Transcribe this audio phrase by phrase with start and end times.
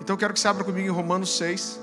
[0.00, 1.80] Então eu quero que você abra comigo em Romanos 6.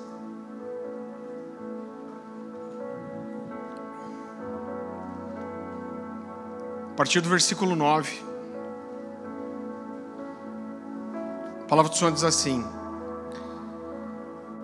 [6.92, 8.26] A partir do versículo 9.
[11.62, 12.66] A palavra do Senhor diz assim: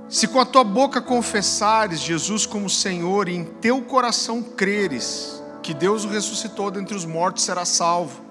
[0.09, 5.73] Se com a tua boca confessares Jesus como Senhor e em teu coração creres que
[5.73, 8.22] Deus o ressuscitou dentre os mortos, será salvo.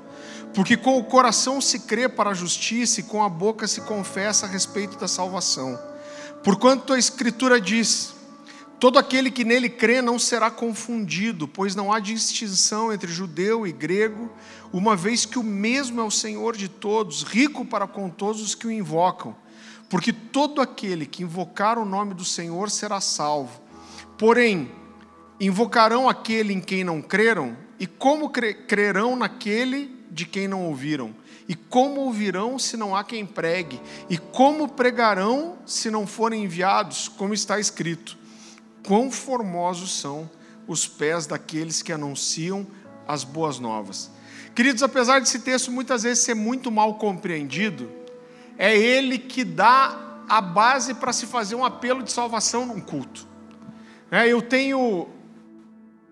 [0.55, 4.46] Porque com o coração se crê para a justiça e com a boca se confessa
[4.46, 5.79] a respeito da salvação.
[6.45, 8.15] Porquanto a Escritura diz:
[8.83, 13.70] Todo aquele que nele crê não será confundido, pois não há distinção entre judeu e
[13.70, 14.29] grego,
[14.73, 18.57] uma vez que o mesmo é o Senhor de todos, rico para com todos os
[18.57, 19.37] que o invocam.
[19.88, 23.60] Porque todo aquele que invocar o nome do Senhor será salvo.
[24.19, 24.69] Porém,
[25.38, 31.15] invocarão aquele em quem não creram, e como crerão naquele de quem não ouviram?
[31.48, 33.80] E como ouvirão se não há quem pregue?
[34.09, 37.09] E como pregarão se não forem enviados?
[37.09, 38.16] Como está escrito:
[38.87, 40.30] Quão formosos são
[40.69, 42.66] os pés daqueles que anunciam
[43.07, 44.10] as boas novas.
[44.54, 47.91] Queridos, apesar desse texto muitas vezes ser muito mal compreendido,
[48.59, 53.26] é ele que dá a base para se fazer um apelo de salvação num culto.
[54.10, 55.09] É, eu tenho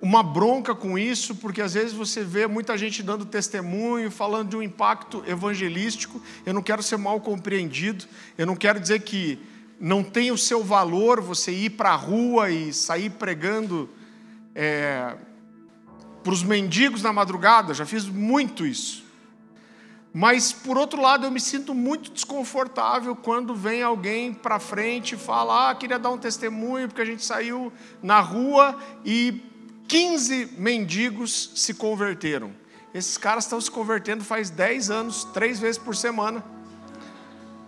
[0.03, 4.57] uma bronca com isso, porque às vezes você vê muita gente dando testemunho, falando de
[4.57, 6.23] um impacto evangelístico.
[6.47, 8.07] Eu não quero ser mal compreendido,
[8.39, 9.39] eu não quero dizer que
[9.79, 13.89] não tem o seu valor você ir para a rua e sair pregando.
[14.55, 15.17] É,
[16.23, 19.05] para os mendigos na madrugada, já fiz muito isso.
[20.13, 25.19] Mas, por outro lado, eu me sinto muito desconfortável quando vem alguém para frente e
[25.19, 29.50] fala: Ah, queria dar um testemunho porque a gente saiu na rua e
[29.91, 32.53] 15 mendigos se converteram.
[32.95, 36.45] Esses caras estão se convertendo faz 10 anos, três vezes por semana,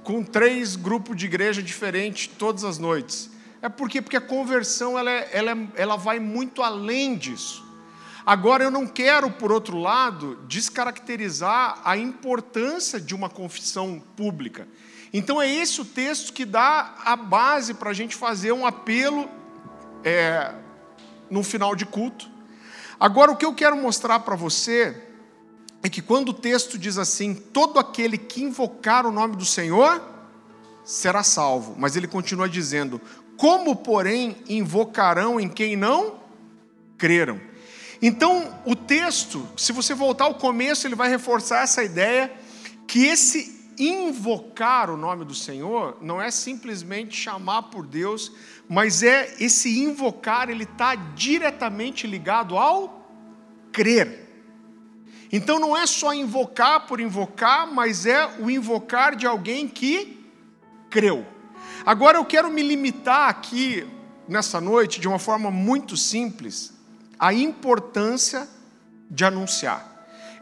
[0.05, 3.29] com três grupos de igreja diferentes todas as noites.
[3.61, 7.67] É porque, porque a conversão ela, é, ela, é, ela vai muito além disso.
[8.25, 14.69] Agora, eu não quero, por outro lado, descaracterizar a importância de uma confissão pública.
[15.13, 19.29] Então, é esse o texto que dá a base para a gente fazer um apelo
[20.05, 20.55] é,
[21.33, 22.31] no final de culto.
[23.01, 24.95] Agora, o que eu quero mostrar para você
[25.83, 30.01] é que quando o texto diz assim: todo aquele que invocar o nome do Senhor
[30.85, 33.01] será salvo, mas ele continua dizendo:
[33.39, 36.21] como, porém, invocarão em quem não
[36.99, 37.41] creram?
[38.01, 42.31] Então, o texto, se você voltar ao começo, ele vai reforçar essa ideia
[42.87, 48.33] que esse invocar o nome do Senhor não é simplesmente chamar por Deus,
[48.69, 53.09] mas é esse invocar, ele está diretamente ligado ao
[53.73, 54.23] crer.
[55.31, 60.27] Então não é só invocar por invocar, mas é o invocar de alguém que
[60.91, 61.27] creu.
[61.85, 63.87] Agora eu quero me limitar aqui
[64.29, 66.73] nessa noite de uma forma muito simples
[67.19, 68.49] a importância
[69.11, 69.92] de anunciar.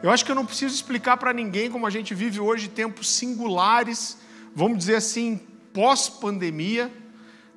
[0.03, 3.09] Eu acho que eu não preciso explicar para ninguém como a gente vive hoje tempos
[3.09, 4.17] singulares,
[4.55, 5.39] vamos dizer assim,
[5.73, 6.91] pós-pandemia.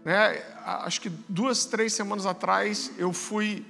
[0.05, 0.43] Né?
[0.65, 3.65] Acho que duas, três semanas atrás eu fui,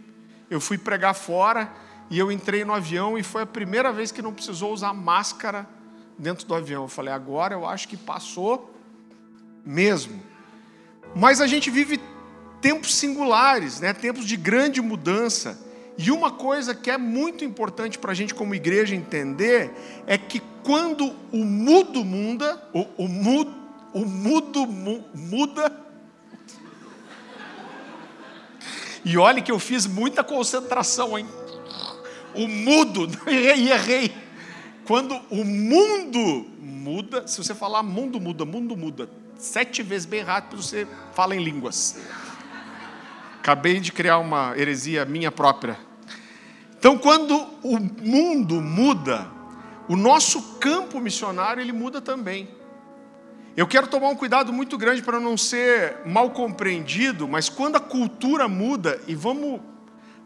[0.51, 1.73] eu fui pregar fora
[2.11, 5.69] e eu entrei no avião e foi a primeira vez que não precisou usar máscara
[6.19, 6.83] dentro do avião.
[6.83, 8.75] Eu falei, agora eu acho que passou
[9.65, 10.21] mesmo.
[11.15, 12.01] Mas a gente vive
[12.61, 13.93] tempos singulares, né?
[13.93, 15.61] tempos de grande mudança.
[15.97, 19.71] E uma coisa que é muito importante para a gente, como igreja, entender
[20.06, 23.55] é que quando o mudo muda, o, o, mudo,
[23.93, 25.84] o mudo mu, muda.
[29.05, 31.27] E olhe que eu fiz muita concentração, hein?
[32.34, 34.16] O mudo, errei, errei.
[34.84, 40.61] Quando o mundo muda, se você falar mundo muda, mundo muda, sete vezes bem rápido,
[40.61, 41.97] você fala em línguas.
[43.44, 45.78] Acabei de criar uma heresia minha própria.
[46.78, 49.27] Então, quando o mundo muda,
[49.87, 52.49] o nosso campo missionário ele muda também.
[53.55, 57.81] Eu quero tomar um cuidado muito grande para não ser mal compreendido, mas quando a
[57.81, 59.61] cultura muda, e vamos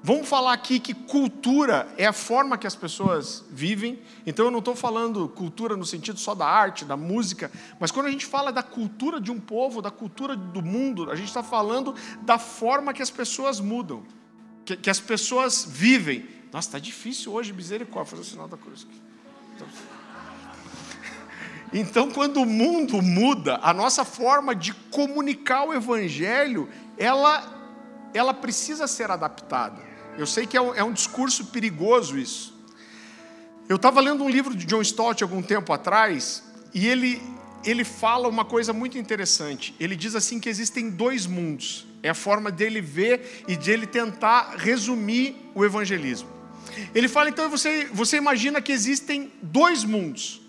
[0.00, 3.98] Vamos falar aqui que cultura é a forma que as pessoas vivem.
[4.24, 7.50] Então eu não estou falando cultura no sentido só da arte, da música,
[7.80, 11.16] mas quando a gente fala da cultura de um povo, da cultura do mundo, a
[11.16, 14.04] gente está falando da forma que as pessoas mudam,
[14.64, 16.28] que, que as pessoas vivem.
[16.52, 18.86] Nossa, está difícil hoje, misericórdia, fazer o sinal da cruz.
[19.56, 19.66] Então,
[21.74, 28.86] então, quando o mundo muda, a nossa forma de comunicar o evangelho, ela, ela precisa
[28.86, 29.87] ser adaptada.
[30.18, 32.52] Eu sei que é um, é um discurso perigoso isso.
[33.68, 36.42] Eu estava lendo um livro de John Stott algum tempo atrás,
[36.74, 37.22] e ele,
[37.64, 39.76] ele fala uma coisa muito interessante.
[39.78, 41.86] Ele diz assim que existem dois mundos.
[42.02, 46.28] É a forma dele ver e de ele tentar resumir o evangelismo.
[46.92, 50.40] Ele fala então, você, você imagina que existem dois mundos.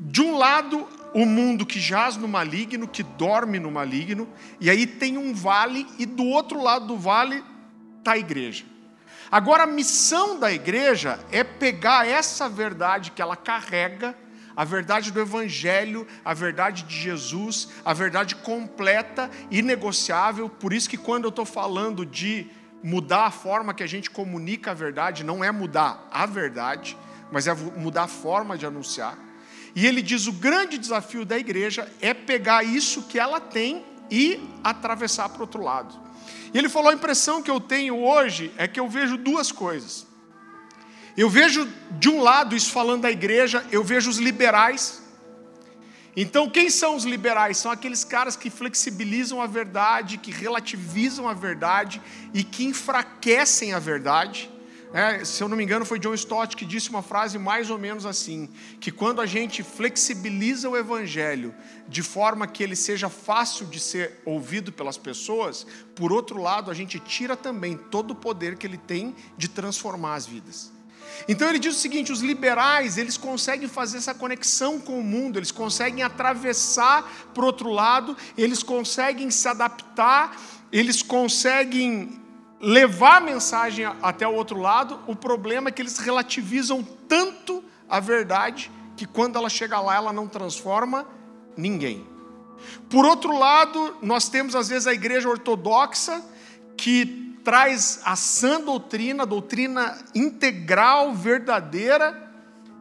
[0.00, 0.84] De um lado,
[1.14, 4.28] o mundo que jaz no maligno, que dorme no maligno,
[4.60, 7.44] e aí tem um vale, e do outro lado do vale
[8.00, 8.69] está a igreja.
[9.30, 14.16] Agora, a missão da igreja é pegar essa verdade que ela carrega,
[14.56, 20.48] a verdade do Evangelho, a verdade de Jesus, a verdade completa, inegociável.
[20.48, 22.48] Por isso que quando eu estou falando de
[22.82, 26.98] mudar a forma que a gente comunica a verdade, não é mudar a verdade,
[27.30, 29.16] mas é mudar a forma de anunciar.
[29.76, 34.40] E ele diz: o grande desafio da igreja é pegar isso que ela tem e
[34.64, 36.09] atravessar para o outro lado.
[36.52, 40.06] E ele falou: a impressão que eu tenho hoje é que eu vejo duas coisas.
[41.16, 41.68] Eu vejo,
[41.98, 45.02] de um lado, isso falando da igreja, eu vejo os liberais.
[46.16, 47.58] Então, quem são os liberais?
[47.58, 52.00] São aqueles caras que flexibilizam a verdade, que relativizam a verdade
[52.34, 54.50] e que enfraquecem a verdade.
[54.92, 57.78] É, se eu não me engano, foi John Stott que disse uma frase mais ou
[57.78, 58.48] menos assim:
[58.80, 61.54] que quando a gente flexibiliza o evangelho
[61.88, 65.64] de forma que ele seja fácil de ser ouvido pelas pessoas,
[65.94, 70.14] por outro lado, a gente tira também todo o poder que ele tem de transformar
[70.14, 70.72] as vidas.
[71.28, 75.38] Então ele diz o seguinte: os liberais eles conseguem fazer essa conexão com o mundo,
[75.38, 80.36] eles conseguem atravessar para outro lado, eles conseguem se adaptar,
[80.72, 82.19] eles conseguem
[82.60, 87.98] levar a mensagem até o outro lado, o problema é que eles relativizam tanto a
[87.98, 91.06] verdade que quando ela chega lá, ela não transforma
[91.56, 92.06] ninguém.
[92.90, 96.22] Por outro lado, nós temos às vezes a igreja ortodoxa
[96.76, 102.28] que traz a sã doutrina, a doutrina integral, verdadeira,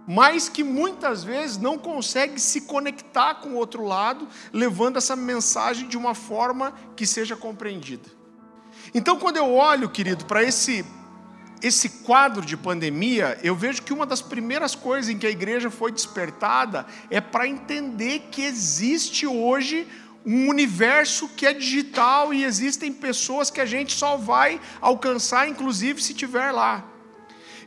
[0.06, 5.88] mas que muitas vezes não consegue se conectar com o outro lado, levando essa mensagem
[5.88, 8.19] de uma forma que seja compreendida.
[8.94, 10.86] Então, quando eu olho, querido, para esse
[11.62, 15.70] esse quadro de pandemia, eu vejo que uma das primeiras coisas em que a igreja
[15.70, 19.86] foi despertada é para entender que existe hoje
[20.26, 26.02] um universo que é digital e existem pessoas que a gente só vai alcançar, inclusive
[26.02, 26.86] se tiver lá.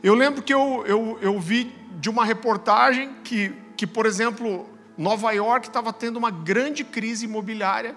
[0.01, 4.67] Eu lembro que eu, eu, eu vi de uma reportagem que, que, por exemplo,
[4.97, 7.95] Nova York estava tendo uma grande crise imobiliária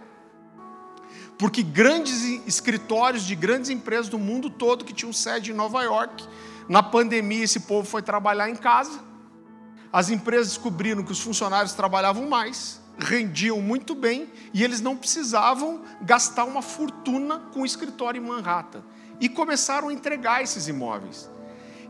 [1.39, 6.27] porque grandes escritórios de grandes empresas do mundo todo que tinham sede em Nova York,
[6.69, 9.01] na pandemia esse povo foi trabalhar em casa.
[9.93, 15.83] As empresas descobriram que os funcionários trabalhavam mais, rendiam muito bem e eles não precisavam
[16.01, 18.83] gastar uma fortuna com o escritório em Manhattan.
[19.21, 21.31] E começaram a entregar esses imóveis.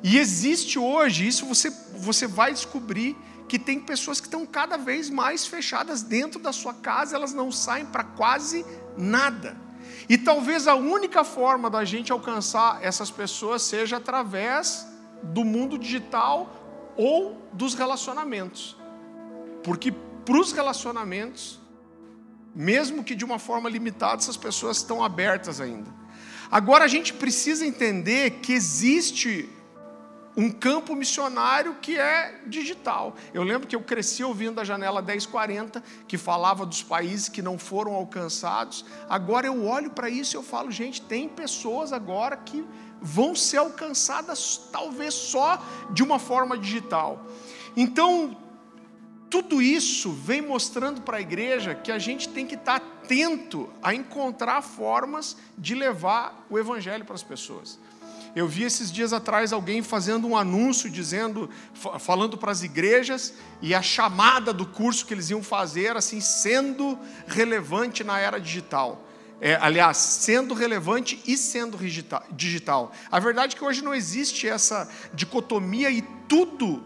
[0.03, 3.17] E existe hoje, isso você, você vai descobrir,
[3.49, 7.53] que tem pessoas que estão cada vez mais fechadas dentro da sua casa, elas não
[7.53, 8.65] saem para quase
[8.97, 9.57] nada.
[10.09, 14.87] E talvez a única forma da gente alcançar essas pessoas seja através
[15.23, 18.77] do mundo digital ou dos relacionamentos.
[19.63, 19.93] Porque
[20.25, 21.61] para os relacionamentos,
[22.55, 25.95] mesmo que de uma forma limitada, essas pessoas estão abertas ainda.
[26.51, 29.49] Agora a gente precisa entender que existe
[30.37, 33.17] um campo missionário que é digital.
[33.33, 37.59] Eu lembro que eu cresci ouvindo a janela 1040, que falava dos países que não
[37.59, 38.85] foram alcançados.
[39.09, 42.65] Agora eu olho para isso e eu falo, gente, tem pessoas agora que
[43.01, 47.25] vão ser alcançadas talvez só de uma forma digital.
[47.77, 48.37] Então,
[49.31, 53.95] tudo isso vem mostrando para a igreja que a gente tem que estar atento a
[53.95, 57.79] encontrar formas de levar o evangelho para as pessoas.
[58.37, 61.49] Eu vi esses dias atrás alguém fazendo um anúncio dizendo,
[61.99, 66.99] falando para as igrejas e a chamada do curso que eles iam fazer, assim, sendo
[67.27, 69.09] relevante na era digital.
[69.41, 71.79] É, aliás, sendo relevante e sendo
[72.31, 72.93] digital.
[73.11, 76.85] A verdade é que hoje não existe essa dicotomia e tudo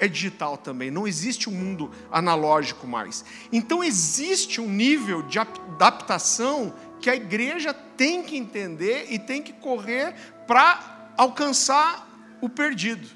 [0.00, 3.24] é digital também, não existe um mundo analógico mais.
[3.52, 9.52] Então existe um nível de adaptação que a igreja tem que entender e tem que
[9.52, 10.14] correr
[10.46, 12.08] para alcançar
[12.40, 13.08] o perdido.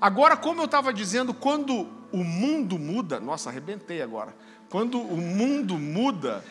[0.00, 4.34] Agora, como eu estava dizendo, quando o mundo muda, nossa, arrebentei agora.
[4.68, 6.44] Quando o mundo muda,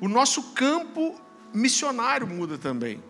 [0.00, 1.20] o nosso campo
[1.52, 3.02] missionário muda também.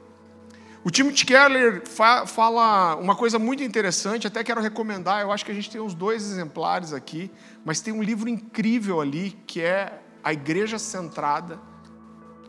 [0.84, 5.50] O Timothy Keller fa fala uma coisa muito interessante, até quero recomendar, eu acho que
[5.50, 7.30] a gente tem uns dois exemplares aqui,
[7.64, 11.58] mas tem um livro incrível ali, que é A Igreja Centrada,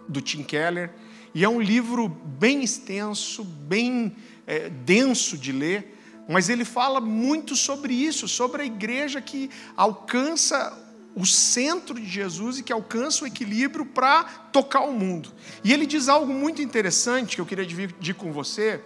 [0.08, 0.92] do Tim Keller.
[1.34, 4.16] E é um livro bem extenso, bem
[4.48, 5.98] é, denso de ler,
[6.30, 10.82] mas ele fala muito sobre isso, sobre a igreja que alcança
[11.16, 15.32] o centro de Jesus e que alcança o equilíbrio para tocar o mundo.
[15.64, 18.82] E ele diz algo muito interessante que eu queria dividir com você.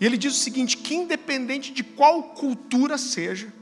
[0.00, 3.52] E ele diz o seguinte: que independente de qual cultura seja,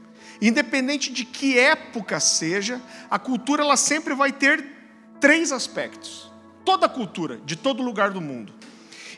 [0.41, 4.65] independente de que época seja, a cultura ela sempre vai ter
[5.19, 6.28] três aspectos.
[6.69, 8.53] Toda cultura, de todo lugar do mundo.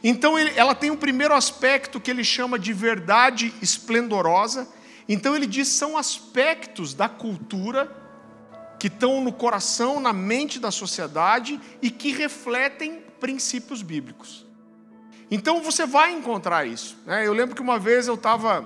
[0.02, 4.70] Então ela tem um primeiro aspecto que ele chama de verdade esplendorosa.
[5.06, 7.94] Então ele diz são aspectos da cultura
[8.80, 14.46] que estão no coração, na mente da sociedade e que refletem princípios bíblicos.
[15.30, 16.98] Então você vai encontrar isso.
[17.06, 17.28] Né?
[17.28, 18.66] Eu lembro que uma vez eu estava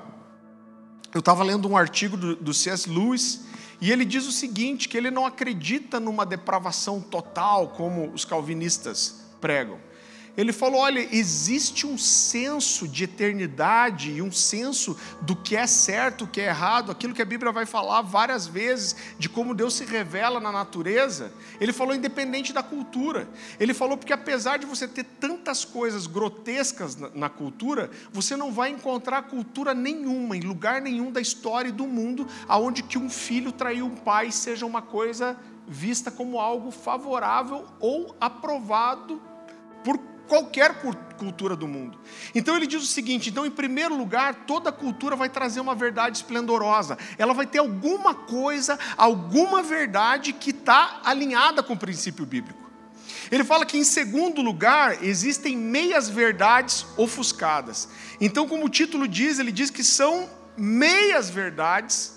[1.12, 2.88] eu estava lendo um artigo do, do C.S.
[2.88, 3.46] Lewis
[3.82, 9.22] e ele diz o seguinte: que ele não acredita numa depravação total como os calvinistas
[9.39, 9.77] pregam.
[10.38, 16.25] Ele falou: olha, existe um senso de eternidade e um senso do que é certo,
[16.25, 19.75] o que é errado, aquilo que a Bíblia vai falar várias vezes, de como Deus
[19.75, 21.32] se revela na natureza.
[21.60, 23.27] Ele falou independente da cultura.
[23.60, 28.51] Ele falou porque apesar de você ter tantas coisas grotescas na, na cultura, você não
[28.51, 33.10] vai encontrar cultura nenhuma, em lugar nenhum da história e do mundo, aonde que um
[33.10, 35.38] filho traiu um pai seja uma coisa
[35.68, 39.22] vista como algo favorável ou aprovado
[39.84, 40.82] por qualquer
[41.17, 42.00] cultura do mundo.
[42.34, 46.17] Então ele diz o seguinte: então, em primeiro lugar, toda cultura vai trazer uma verdade
[46.17, 46.98] esplendorosa.
[47.17, 52.65] Ela vai ter alguma coisa, alguma verdade que está alinhada com o princípio bíblico.
[53.32, 57.89] Ele fala que, em segundo lugar, existem meias verdades ofuscadas.
[58.22, 62.15] Então, como o título diz, ele diz que são meias verdades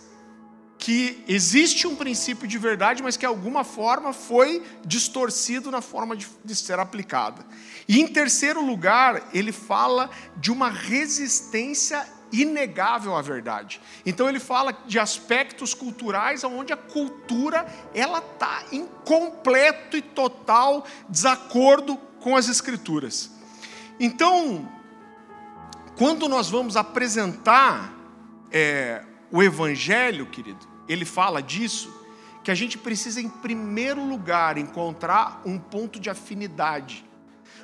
[0.78, 6.16] que existe um princípio de verdade, mas que de alguma forma foi distorcido na forma
[6.16, 7.44] de, de, ser aplicada.
[7.88, 13.80] E em terceiro lugar, ele fala de uma resistência inegável à verdade.
[14.06, 20.86] Então ele fala de aspectos culturais onde a cultura ela está em completo e total
[21.08, 23.30] desacordo com as escrituras.
[23.98, 24.70] Então,
[25.96, 27.92] quando nós vamos apresentar
[28.52, 31.94] é, o Evangelho, querido, ele fala disso,
[32.42, 37.04] que a gente precisa, em primeiro lugar, encontrar um ponto de afinidade,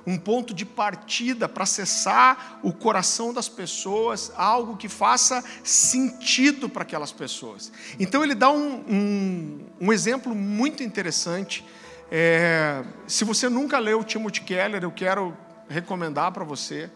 [0.07, 6.83] um ponto de partida para acessar o coração das pessoas, algo que faça sentido para
[6.83, 7.73] aquelas pessoas.
[7.99, 11.65] Então, ele dá um, um, um exemplo muito interessante.
[12.11, 15.35] É, se você nunca leu Timothy Keller, eu quero
[15.69, 16.91] recomendar para você.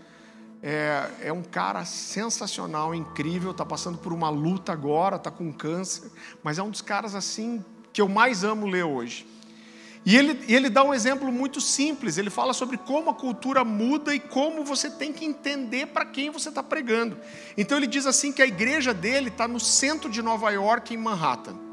[0.62, 6.10] É, é, um cara sensacional, incrível, está passando por uma luta agora, está com câncer,
[6.42, 9.26] mas é um dos caras assim que eu mais amo ler hoje.
[10.04, 14.14] E ele, ele dá um exemplo muito simples, ele fala sobre como a cultura muda
[14.14, 17.16] e como você tem que entender para quem você está pregando.
[17.56, 20.96] Então ele diz assim que a igreja dele está no centro de Nova York, em
[20.96, 21.67] Manhattan.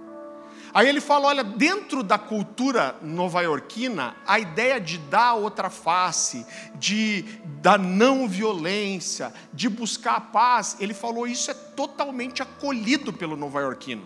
[0.75, 7.23] Aí ele fala: olha, dentro da cultura nova-iorquina, a ideia de dar outra face, de
[7.61, 14.05] da não violência, de buscar a paz, ele falou: isso é totalmente acolhido pelo nova-iorquino.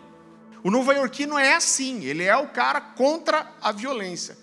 [0.64, 4.38] O nova-iorquino é assim, ele é o cara contra a violência.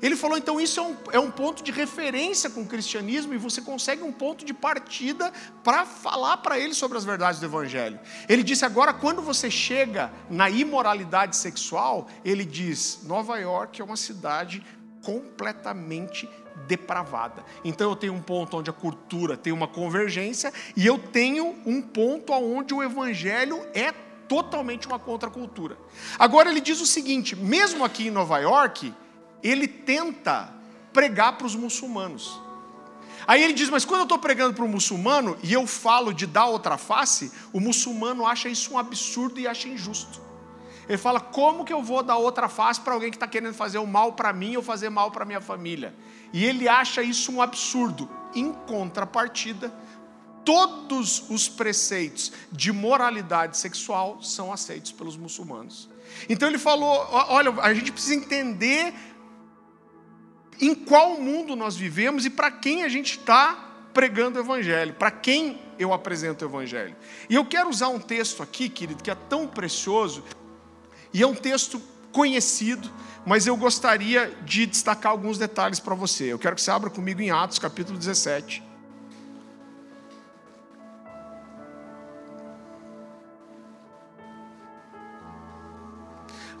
[0.00, 3.38] Ele falou, então, isso é um, é um ponto de referência com o cristianismo e
[3.38, 7.98] você consegue um ponto de partida para falar para ele sobre as verdades do Evangelho.
[8.28, 13.96] Ele disse, agora, quando você chega na imoralidade sexual, ele diz: Nova York é uma
[13.96, 14.64] cidade
[15.02, 16.28] completamente
[16.66, 17.44] depravada.
[17.64, 21.80] Então eu tenho um ponto onde a cultura tem uma convergência e eu tenho um
[21.80, 23.92] ponto onde o evangelho é
[24.28, 25.78] totalmente uma contracultura.
[26.18, 28.92] Agora ele diz o seguinte, mesmo aqui em Nova York,
[29.42, 30.52] ele tenta
[30.92, 32.40] pregar para os muçulmanos.
[33.26, 36.26] Aí ele diz: Mas quando eu estou pregando para um muçulmano e eu falo de
[36.26, 40.20] dar outra face, o muçulmano acha isso um absurdo e acha injusto.
[40.88, 43.78] Ele fala: Como que eu vou dar outra face para alguém que está querendo fazer
[43.78, 45.94] o mal para mim ou fazer mal para minha família?
[46.32, 48.08] E ele acha isso um absurdo.
[48.34, 49.72] Em contrapartida,
[50.44, 55.90] todos os preceitos de moralidade sexual são aceitos pelos muçulmanos.
[56.28, 58.94] Então ele falou: Olha, a gente precisa entender
[60.60, 65.10] em qual mundo nós vivemos e para quem a gente está pregando o Evangelho, para
[65.10, 66.94] quem eu apresento o Evangelho.
[67.28, 70.24] E eu quero usar um texto aqui, querido, que é tão precioso,
[71.12, 71.80] e é um texto
[72.12, 72.90] conhecido,
[73.24, 76.32] mas eu gostaria de destacar alguns detalhes para você.
[76.32, 78.62] Eu quero que você abra comigo em Atos, capítulo 17.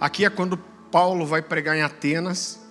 [0.00, 0.56] Aqui é quando
[0.92, 2.67] Paulo vai pregar em Atenas.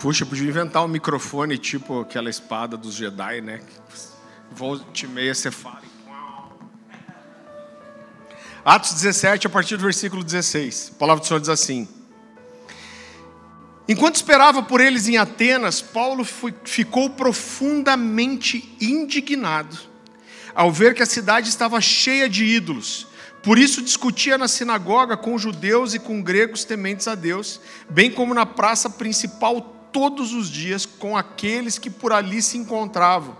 [0.00, 3.60] Puxa, podia inventar um microfone tipo aquela espada dos Jedi, né?
[4.50, 5.82] Volte meia você fala.
[8.64, 10.92] Atos 17, a partir do versículo 16.
[10.94, 11.86] A palavra do Senhor diz assim:
[13.86, 19.76] Enquanto esperava por eles em Atenas, Paulo foi, ficou profundamente indignado
[20.54, 23.06] ao ver que a cidade estava cheia de ídolos.
[23.42, 28.32] Por isso discutia na sinagoga com judeus e com gregos tementes a Deus, bem como
[28.32, 33.36] na praça principal todos os dias com aqueles que por ali se encontravam.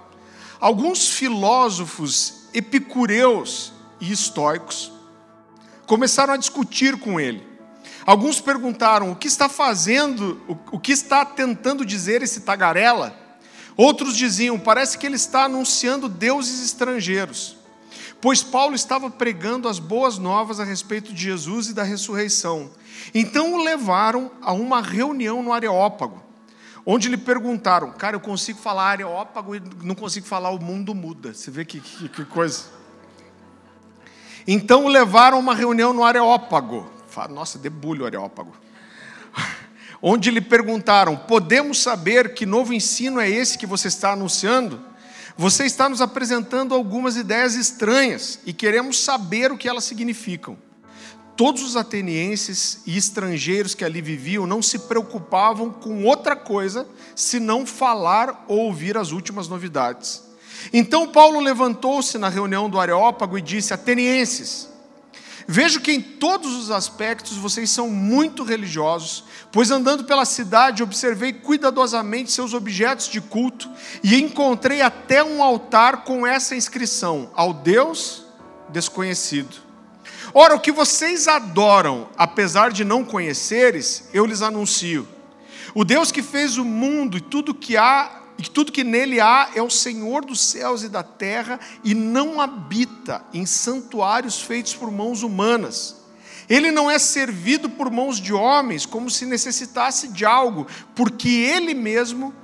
[0.60, 4.92] Alguns filósofos epicureus e estoicos
[5.86, 7.46] começaram a discutir com ele.
[8.04, 10.40] Alguns perguntaram: o que está fazendo,
[10.70, 13.16] o que está tentando dizer esse tagarela?
[13.76, 17.56] Outros diziam: parece que ele está anunciando deuses estrangeiros.
[18.20, 22.70] Pois Paulo estava pregando as boas novas a respeito de Jesus e da ressurreição.
[23.14, 26.22] Então o levaram a uma reunião no Areópago,
[26.84, 31.34] onde lhe perguntaram: Cara, eu consigo falar Areópago e não consigo falar o mundo muda.
[31.34, 32.64] Você vê que, que, que coisa.
[34.46, 38.52] Então o levaram a uma reunião no Areópago nossa, debulho o Areópago.
[40.00, 44.80] Onde lhe perguntaram: Podemos saber que novo ensino é esse que você está anunciando?
[45.36, 50.56] Você está nos apresentando algumas ideias estranhas e queremos saber o que elas significam.
[51.36, 57.64] Todos os atenienses e estrangeiros que ali viviam não se preocupavam com outra coisa senão
[57.64, 60.22] falar ou ouvir as últimas novidades.
[60.72, 64.70] Então Paulo levantou-se na reunião do Areópago e disse: Atenienses,
[65.52, 71.32] Vejo que em todos os aspectos vocês são muito religiosos, pois andando pela cidade observei
[71.32, 73.68] cuidadosamente seus objetos de culto
[74.00, 78.24] e encontrei até um altar com essa inscrição: ao Deus
[78.68, 79.69] desconhecido.
[80.32, 85.06] Ora, o que vocês adoram, apesar de não conheceres, eu lhes anuncio.
[85.74, 89.50] O Deus que fez o mundo e tudo que há e tudo que nele há
[89.54, 94.90] é o Senhor dos céus e da terra e não habita em santuários feitos por
[94.90, 95.96] mãos humanas.
[96.48, 101.74] Ele não é servido por mãos de homens como se necessitasse de algo, porque ele
[101.74, 102.34] mesmo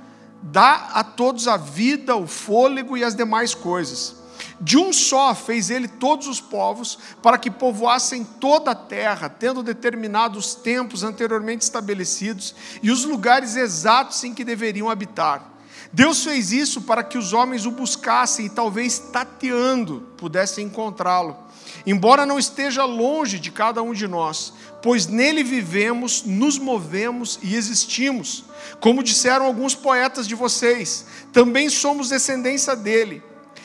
[0.41, 4.16] dá a todos a vida, o fôlego e as demais coisas.
[4.59, 9.61] De um só fez ele todos os povos, para que povoassem toda a terra, tendo
[9.61, 15.57] determinados tempos anteriormente estabelecidos e os lugares exatos em que deveriam habitar.
[15.93, 21.37] Deus fez isso para que os homens o buscassem e talvez tateando pudessem encontrá-lo.
[21.85, 27.55] Embora não esteja longe de cada um de nós, pois nele vivemos, nos movemos e
[27.55, 28.43] existimos.
[28.79, 33.23] Como disseram alguns poetas de vocês, também somos descendência dele.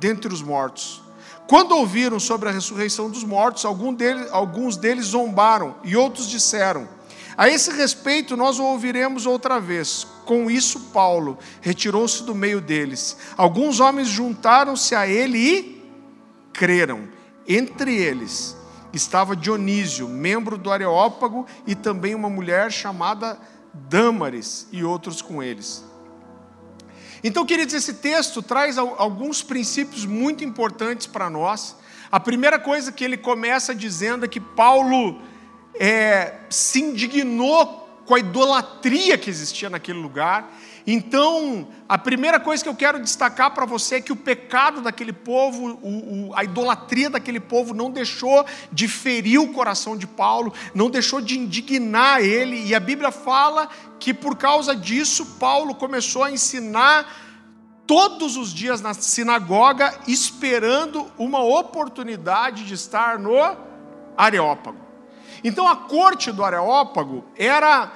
[0.00, 1.02] dentre os mortos.
[1.46, 6.88] Quando ouviram sobre a ressurreição dos mortos, alguns deles zombaram, e outros disseram:
[7.36, 13.16] A esse respeito, nós o ouviremos outra vez com isso, Paulo retirou-se do meio deles.
[13.36, 15.82] Alguns homens juntaram-se a ele e
[16.52, 17.08] creram.
[17.48, 18.56] Entre eles
[18.92, 23.36] estava Dionísio, membro do Areópago, e também uma mulher chamada
[23.74, 25.84] Dâmares, e outros com eles.
[27.22, 31.76] Então, queridos, esse texto traz alguns princípios muito importantes para nós.
[32.10, 35.20] A primeira coisa que ele começa dizendo é que Paulo
[35.74, 37.79] é, se indignou
[38.10, 40.52] com a idolatria que existia naquele lugar.
[40.84, 45.12] Então, a primeira coisa que eu quero destacar para você é que o pecado daquele
[45.12, 50.52] povo, o, o, a idolatria daquele povo não deixou de ferir o coração de Paulo,
[50.74, 53.68] não deixou de indignar ele, e a Bíblia fala
[54.00, 57.06] que por causa disso, Paulo começou a ensinar
[57.86, 63.36] todos os dias na sinagoga, esperando uma oportunidade de estar no
[64.16, 64.89] Areópago.
[65.42, 67.92] Então a corte do Areópago era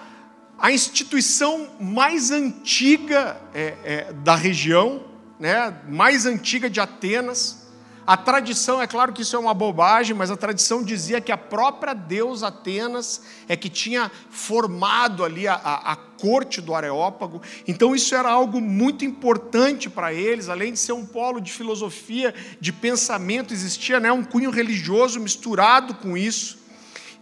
[0.58, 5.02] a instituição mais antiga é, é, da região,
[5.38, 7.64] né, mais antiga de Atenas.
[8.06, 11.38] A tradição, é claro que isso é uma bobagem, mas a tradição dizia que a
[11.38, 17.40] própria deusa Atenas é que tinha formado ali a, a, a corte do Areópago.
[17.66, 22.34] Então isso era algo muito importante para eles, além de ser um polo de filosofia,
[22.60, 26.63] de pensamento, existia né, um cunho religioso misturado com isso.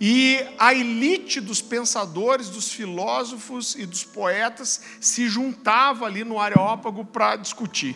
[0.04, 7.04] E a elite dos pensadores, dos filósofos e dos poetas se juntava ali no Areópago
[7.04, 7.94] para discutir.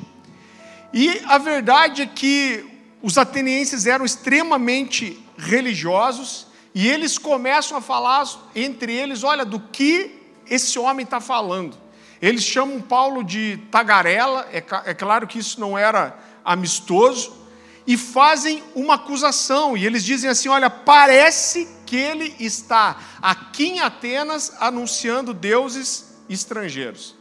[0.95, 2.65] E a verdade é que
[3.03, 10.23] os atenienses eram extremamente religiosos e eles começam a falar entre eles: olha, do que
[10.49, 11.77] esse homem está falando.
[12.23, 17.37] Eles chamam Paulo de tagarela, é, é claro que isso não era amistoso,
[17.85, 23.81] e fazem uma acusação, e eles dizem assim: olha, parece que ele está aqui em
[23.81, 27.15] Atenas anunciando deuses estrangeiros.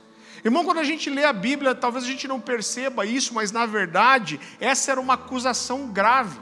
[0.44, 3.66] Irmão, quando a gente lê a Bíblia, talvez a gente não perceba isso, mas na
[3.66, 6.40] verdade, essa era uma acusação grave.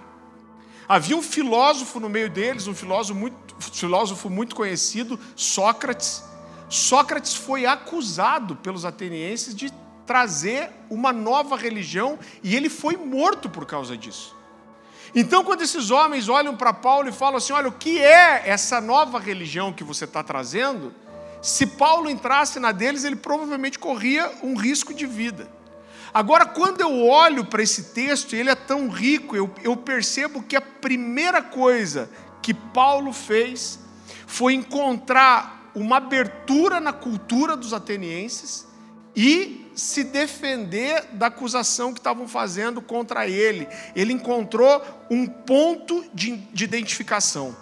[0.87, 6.23] Havia um filósofo no meio deles, um filósofo muito, filósofo muito conhecido, Sócrates.
[6.67, 9.71] Sócrates foi acusado pelos atenienses de
[10.05, 14.35] trazer uma nova religião e ele foi morto por causa disso.
[15.15, 18.81] Então, quando esses homens olham para Paulo e falam assim: olha, o que é essa
[18.81, 20.93] nova religião que você está trazendo?
[21.41, 25.49] Se Paulo entrasse na deles, ele provavelmente corria um risco de vida.
[26.13, 30.55] Agora, quando eu olho para esse texto, ele é tão rico, eu, eu percebo que
[30.55, 32.09] a primeira coisa
[32.41, 33.79] que Paulo fez
[34.27, 38.67] foi encontrar uma abertura na cultura dos atenienses
[39.15, 43.67] e se defender da acusação que estavam fazendo contra ele.
[43.95, 47.55] Ele encontrou um ponto de, de identificação.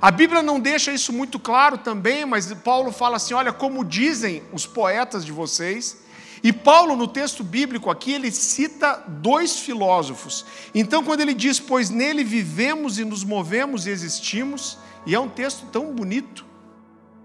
[0.00, 4.42] A Bíblia não deixa isso muito claro também, mas Paulo fala assim: olha, como dizem
[4.52, 6.04] os poetas de vocês.
[6.42, 10.44] E Paulo, no texto bíblico aqui, ele cita dois filósofos.
[10.74, 15.28] Então, quando ele diz, pois nele vivemos e nos movemos e existimos, e é um
[15.28, 16.44] texto tão bonito,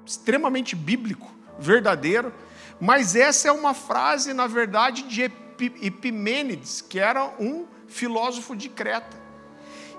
[0.05, 2.33] extremamente bíblico, verdadeiro,
[2.81, 5.31] mas essa é uma frase, na verdade, de
[5.81, 9.21] Epimênides, que era um filósofo de Creta.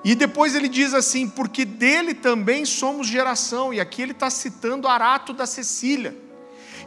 [0.03, 4.89] E depois ele diz assim: porque dele também somos geração, e aqui ele está citando
[4.89, 6.17] Arato da Cecília.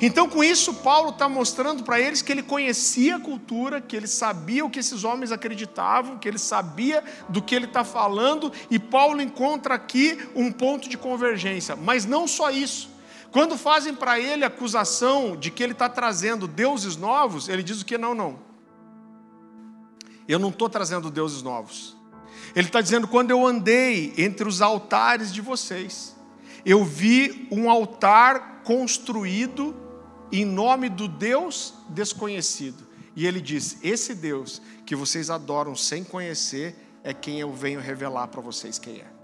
[0.02, 4.08] Então, com isso, Paulo está mostrando para eles que ele conhecia a cultura, que ele
[4.08, 8.78] sabia o que esses homens acreditavam, que ele sabia do que ele está falando, e
[8.78, 11.78] Paulo encontra aqui um ponto de convergência.
[11.78, 12.94] Mas não só isso.
[13.36, 17.86] Quando fazem para ele acusação de que ele está trazendo deuses novos, ele diz o
[17.86, 17.98] que?
[17.98, 18.40] Não, não.
[20.26, 21.98] Eu não estou trazendo deuses novos.
[22.56, 26.16] Ele está dizendo: quando eu andei entre os altares de vocês,
[26.66, 29.76] eu vi um altar construído
[30.32, 32.88] em nome do Deus desconhecido.
[33.18, 38.30] E ele diz: Esse Deus que vocês adoram sem conhecer é quem eu venho revelar
[38.30, 39.15] para vocês quem é.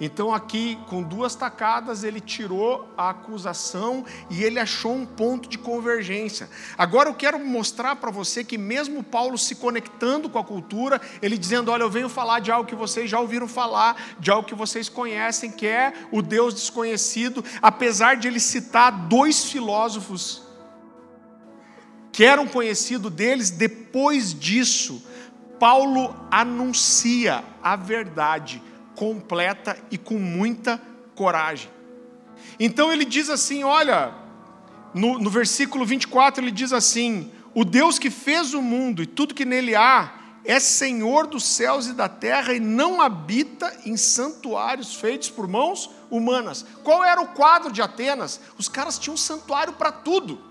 [0.00, 5.58] Então, aqui, com duas tacadas, ele tirou a acusação e ele achou um ponto de
[5.58, 6.48] convergência.
[6.78, 11.36] Agora, eu quero mostrar para você que, mesmo Paulo se conectando com a cultura, ele
[11.36, 14.54] dizendo: Olha, eu venho falar de algo que vocês já ouviram falar, de algo que
[14.54, 20.48] vocês conhecem, que é o Deus desconhecido, apesar de ele citar dois filósofos
[22.10, 25.02] que eram conhecidos deles, depois disso,
[25.58, 28.62] Paulo anuncia a verdade
[29.00, 30.78] completa e com muita
[31.14, 31.70] coragem.
[32.58, 34.12] Então ele diz assim: olha,
[34.92, 39.34] no, no versículo 24 ele diz assim: O Deus que fez o mundo e tudo
[39.34, 40.12] que nele há,
[40.44, 45.90] é Senhor dos céus e da terra e não habita em santuários feitos por mãos
[46.10, 46.66] humanas.
[46.84, 48.38] Qual era o quadro de Atenas?
[48.58, 50.49] Os caras tinham santuário para tudo.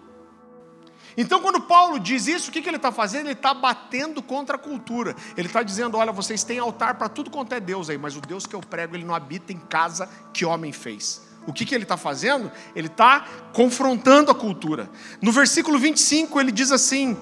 [1.22, 3.26] Então, quando Paulo diz isso, o que, que ele está fazendo?
[3.26, 5.14] Ele está batendo contra a cultura.
[5.36, 8.22] Ele está dizendo: olha, vocês têm altar para tudo quanto é Deus aí, mas o
[8.22, 11.22] Deus que eu prego, ele não habita em casa que homem fez.
[11.46, 12.50] O que, que ele está fazendo?
[12.74, 14.90] Ele está confrontando a cultura.
[15.22, 17.18] No versículo 25, ele diz assim: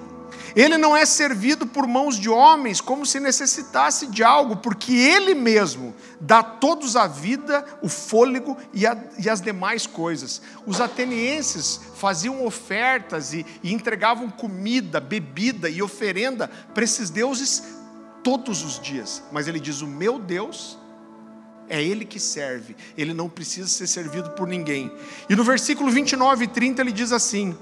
[0.58, 5.32] ele não é servido por mãos de homens como se necessitasse de algo, porque Ele
[5.32, 10.42] mesmo dá todos a vida, o fôlego e, a, e as demais coisas.
[10.66, 17.62] Os atenienses faziam ofertas e, e entregavam comida, bebida e oferenda para esses deuses
[18.24, 19.22] todos os dias.
[19.30, 20.76] Mas ele diz: O meu Deus
[21.68, 24.90] é Ele que serve, Ele não precisa ser servido por ninguém.
[25.30, 27.56] E no versículo 29 e 30 ele diz assim: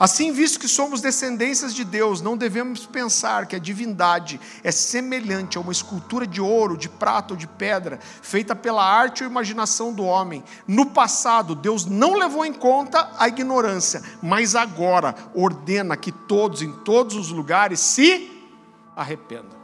[0.00, 5.58] Assim, visto que somos descendências de Deus, não devemos pensar que a divindade é semelhante
[5.58, 9.92] a uma escultura de ouro, de prata ou de pedra, feita pela arte ou imaginação
[9.92, 10.42] do homem.
[10.66, 16.72] No passado, Deus não levou em conta a ignorância, mas agora ordena que todos, em
[16.72, 18.48] todos os lugares, se
[18.96, 19.60] arrependam.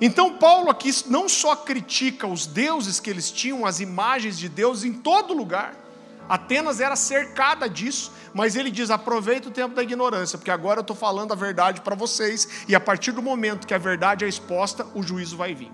[0.00, 4.82] Então, Paulo aqui não só critica os deuses que eles tinham, as imagens de Deus
[4.82, 5.87] em todo lugar,
[6.28, 10.82] Atenas era cercada disso, mas ele diz: aproveita o tempo da ignorância, porque agora eu
[10.82, 14.28] estou falando a verdade para vocês, e a partir do momento que a verdade é
[14.28, 15.72] exposta, o juízo vai vir.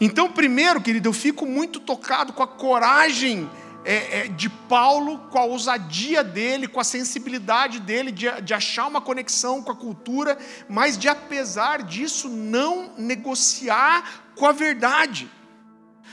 [0.00, 3.50] Então, primeiro, querido, eu fico muito tocado com a coragem
[3.84, 8.86] é, é, de Paulo, com a ousadia dele, com a sensibilidade dele de, de achar
[8.86, 10.38] uma conexão com a cultura,
[10.68, 15.30] mas de, apesar disso, não negociar com a verdade.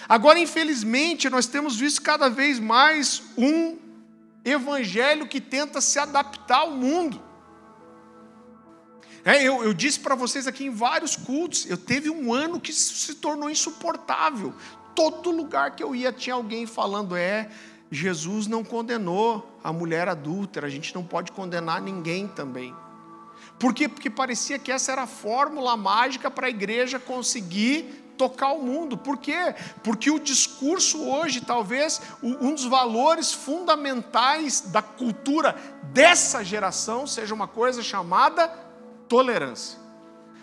[0.08, 3.78] Agora, infelizmente, nós temos visto cada vez mais um
[4.44, 7.22] evangelho que tenta se adaptar ao mundo.
[9.24, 12.72] É, eu, eu, disse para vocês aqui em vários cultos, eu teve um ano que
[12.72, 14.54] se tornou insuportável
[14.98, 17.50] todo lugar que eu ia tinha alguém falando: é,
[17.92, 22.76] Jesus não condenou a mulher adúltera, a gente não pode condenar ninguém também.
[23.60, 23.88] Por quê?
[23.88, 28.98] Porque parecia que essa era a fórmula mágica para a igreja conseguir tocar o mundo.
[28.98, 29.56] Por quê?
[29.84, 35.56] Porque o discurso hoje, talvez, um dos valores fundamentais da cultura
[35.94, 38.48] dessa geração seja uma coisa chamada
[39.08, 39.88] tolerância.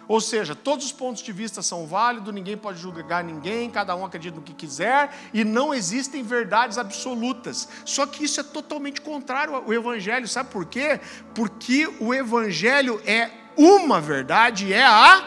[0.06, 4.04] Ou seja, todos os pontos de vista são válidos, ninguém pode julgar ninguém, cada um
[4.04, 7.68] acredita no que quiser, e não existem verdades absolutas.
[7.84, 11.00] Só que isso é totalmente contrário ao Evangelho, sabe por quê?
[11.34, 15.24] Porque o Evangelho é uma verdade, é a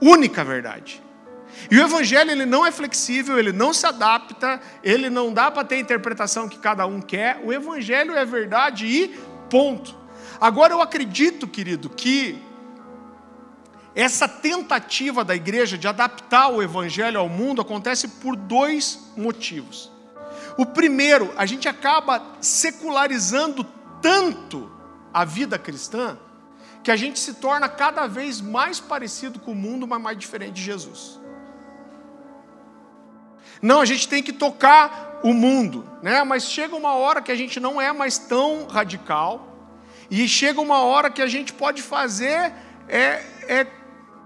[0.00, 1.02] única verdade.
[1.70, 5.64] E o Evangelho ele não é flexível, ele não se adapta, ele não dá para
[5.64, 7.40] ter a interpretação que cada um quer.
[7.44, 9.08] O Evangelho é verdade e
[9.50, 9.96] ponto.
[10.40, 12.40] Agora eu acredito, querido, que
[13.94, 19.90] essa tentativa da igreja de adaptar o evangelho ao mundo acontece por dois motivos.
[20.56, 23.66] O primeiro, a gente acaba secularizando
[24.00, 24.70] tanto
[25.12, 26.16] a vida cristã
[26.84, 30.52] que a gente se torna cada vez mais parecido com o mundo, mas mais diferente
[30.52, 31.18] de Jesus.
[33.60, 36.22] Não, a gente tem que tocar o mundo, né?
[36.22, 39.48] Mas chega uma hora que a gente não é mais tão radical
[40.10, 42.52] e chega uma hora que a gente pode fazer
[42.88, 43.66] é, é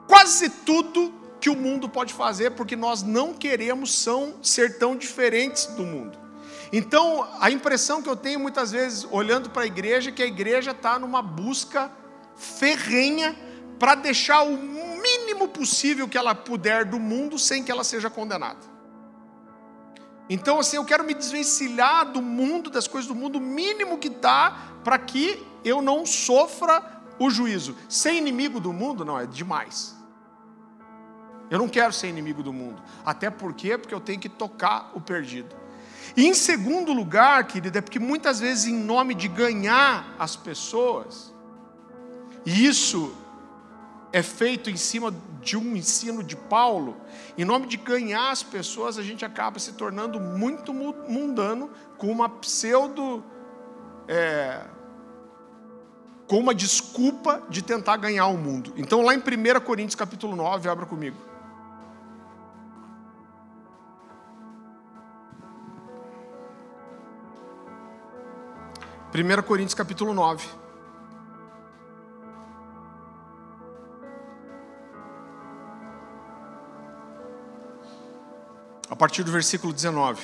[0.06, 5.66] quase tudo que o mundo pode fazer, porque nós não queremos são, ser tão diferentes
[5.66, 6.16] do mundo.
[6.72, 10.26] Então, a impressão que eu tenho muitas vezes, olhando para a igreja, é que a
[10.26, 11.90] igreja está numa busca
[12.36, 13.36] ferrenha
[13.78, 18.71] para deixar o mínimo possível que ela puder do mundo sem que ela seja condenada.
[20.28, 24.08] Então, assim, eu quero me desvencilhar do mundo, das coisas do mundo, o mínimo que
[24.08, 27.76] dá, para que eu não sofra o juízo.
[27.88, 29.96] Ser inimigo do mundo, não, é demais.
[31.50, 32.82] Eu não quero ser inimigo do mundo.
[33.04, 35.54] Até porque, porque eu tenho que tocar o perdido.
[36.16, 41.32] E em segundo lugar, querida, é porque muitas vezes, em nome de ganhar as pessoas,
[42.44, 43.14] e isso
[44.12, 46.96] é feito em cima de um ensino de Paulo,
[47.36, 52.28] em nome de ganhar as pessoas, a gente acaba se tornando muito mundano com uma
[52.28, 53.24] pseudo.
[54.06, 54.64] É,
[56.26, 58.72] com uma desculpa de tentar ganhar o mundo.
[58.76, 61.16] Então, lá em 1 Coríntios capítulo 9, abra comigo.
[69.10, 70.61] Primeira Coríntios capítulo 9.
[78.92, 80.20] A partir do versículo 19.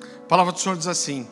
[0.00, 1.28] A palavra do Senhor diz assim: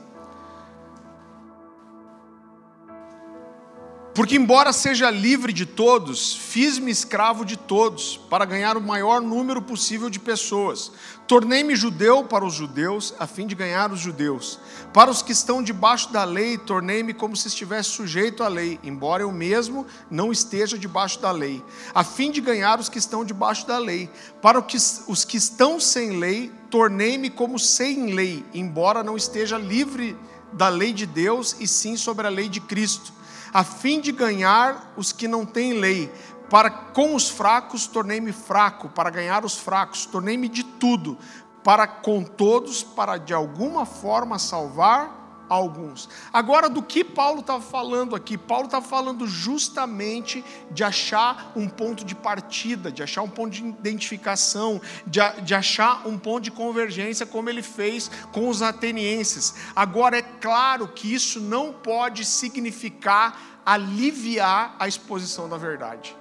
[4.15, 9.61] Porque, embora seja livre de todos, fiz-me escravo de todos, para ganhar o maior número
[9.61, 10.93] possível de pessoas.
[11.27, 14.61] Tornei-me judeu para os judeus, a fim de ganhar os judeus.
[14.93, 19.25] Para os que estão debaixo da lei, tornei-me como se estivesse sujeito à lei, embora
[19.25, 21.61] eu mesmo não esteja debaixo da lei,
[21.93, 24.09] a fim de ganhar os que estão debaixo da lei.
[24.41, 24.65] Para
[25.09, 30.17] os que estão sem lei, tornei-me como sem lei, embora não esteja livre
[30.53, 33.13] da lei de Deus, e sim sobre a lei de Cristo
[33.55, 36.13] a fim de ganhar os que não têm lei.
[36.51, 41.17] Para com os fracos tornei-me fraco, para ganhar os fracos, tornei-me de tudo,
[41.63, 46.09] para com todos, para de alguma forma salvar alguns.
[46.33, 48.37] Agora, do que Paulo estava falando aqui?
[48.37, 53.65] Paulo estava falando justamente de achar um ponto de partida, de achar um ponto de
[53.67, 59.55] identificação, de, de achar um ponto de convergência, como ele fez com os atenienses.
[59.75, 66.17] Agora, é claro que isso não pode significar aliviar a exposição da verdade.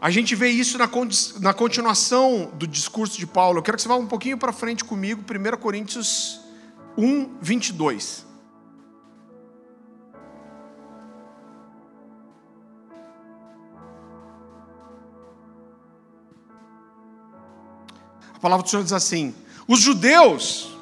[0.00, 0.88] A gente vê isso na,
[1.40, 3.58] na continuação do discurso de Paulo.
[3.58, 6.40] Eu quero que você vá um pouquinho para frente comigo, 1 Coríntios
[6.96, 8.26] 1, 22.
[18.34, 19.34] A palavra do Senhor diz assim:
[19.66, 20.78] os judeus,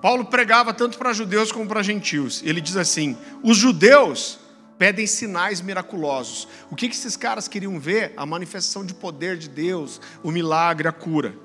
[0.00, 2.42] Paulo pregava tanto para judeus como para gentios.
[2.42, 4.39] Ele diz assim: os judeus
[4.80, 6.48] pedem sinais miraculosos.
[6.70, 8.14] O que, esses caras queriam ver?
[8.16, 11.36] A manifestação de poder de Deus, o milagre, a cura.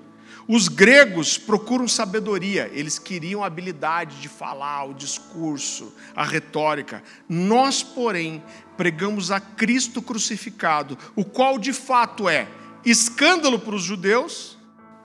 [0.47, 7.03] Os gregos procuram sabedoria, eles queriam a habilidade de falar, o discurso, a retórica.
[7.27, 8.41] Nós, porém,
[8.77, 12.47] pregamos a Cristo crucificado, o qual de fato é
[12.85, 14.57] escândalo para os judeus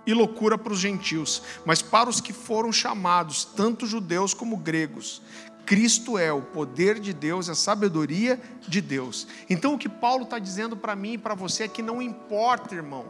[0.06, 5.20] e loucura para os gentios, mas para os que foram chamados, tanto judeus como gregos,
[5.66, 9.26] Cristo é o poder de Deus, a sabedoria de Deus.
[9.48, 12.74] Então o que Paulo está dizendo para mim e para você é que não importa,
[12.74, 13.06] irmão,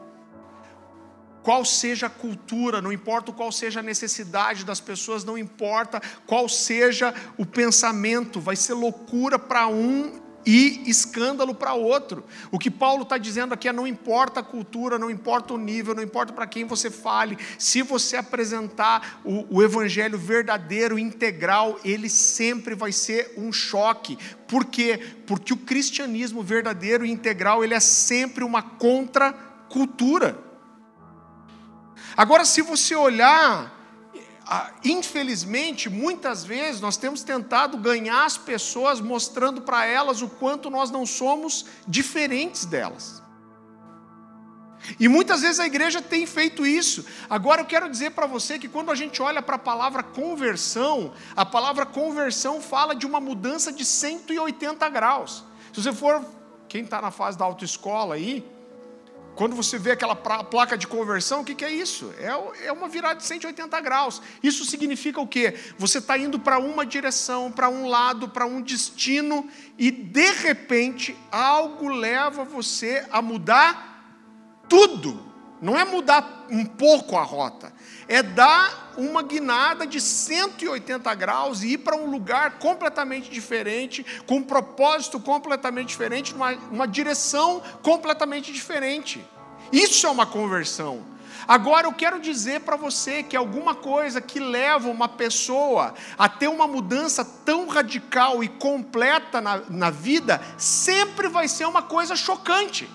[1.43, 6.49] qual seja a cultura, não importa qual seja a necessidade das pessoas, não importa qual
[6.49, 12.25] seja o pensamento, vai ser loucura para um e escândalo para outro.
[12.51, 15.95] O que Paulo está dizendo aqui é: não importa a cultura, não importa o nível,
[15.95, 22.09] não importa para quem você fale, se você apresentar o, o, evangelho verdadeiro, integral, ele
[22.09, 24.19] sempre vai ser um choque.
[24.47, 24.99] Por quê?
[25.27, 30.39] Porque o cristianismo verdadeiro e integral ele é sempre uma contracultura.
[32.17, 33.80] Agora, se você olhar
[34.85, 40.91] infelizmente, muitas vezes nós temos tentado ganhar as pessoas mostrando para elas o quanto nós
[40.91, 43.23] não somos diferentes delas.
[44.99, 47.05] E muitas vezes a igreja tem feito isso.
[47.29, 51.13] Agora eu quero dizer para você que quando a gente olha para a palavra conversão,
[51.37, 55.45] a palavra conversão fala de uma mudança de 180 graus.
[55.73, 56.25] Se você for,
[56.69, 58.45] quem está na fase da autoescola aí,
[59.41, 62.13] quando você vê aquela placa de conversão, o que, é isso?
[62.19, 64.21] É, é uma virada de 180 graus.
[64.43, 65.55] Isso significa o quê?
[65.79, 69.49] Você está indo para uma direção, para um lado, para um destino,
[69.79, 74.29] e de repente algo leva você a mudar
[74.69, 75.33] tudo.
[75.59, 77.73] Não é mudar um pouco a rota,
[78.09, 84.37] é dar uma guinada de 180 graus e ir para um lugar completamente diferente, com
[84.37, 89.25] um propósito completamente diferente, uma, uma direção completamente diferente.
[89.73, 91.05] Isso é uma conversão.
[91.47, 96.49] Agora eu quero dizer para você que alguma coisa que leva uma pessoa a ter
[96.49, 102.89] uma mudança tão radical e completa na, na vida, sempre vai ser uma coisa chocante.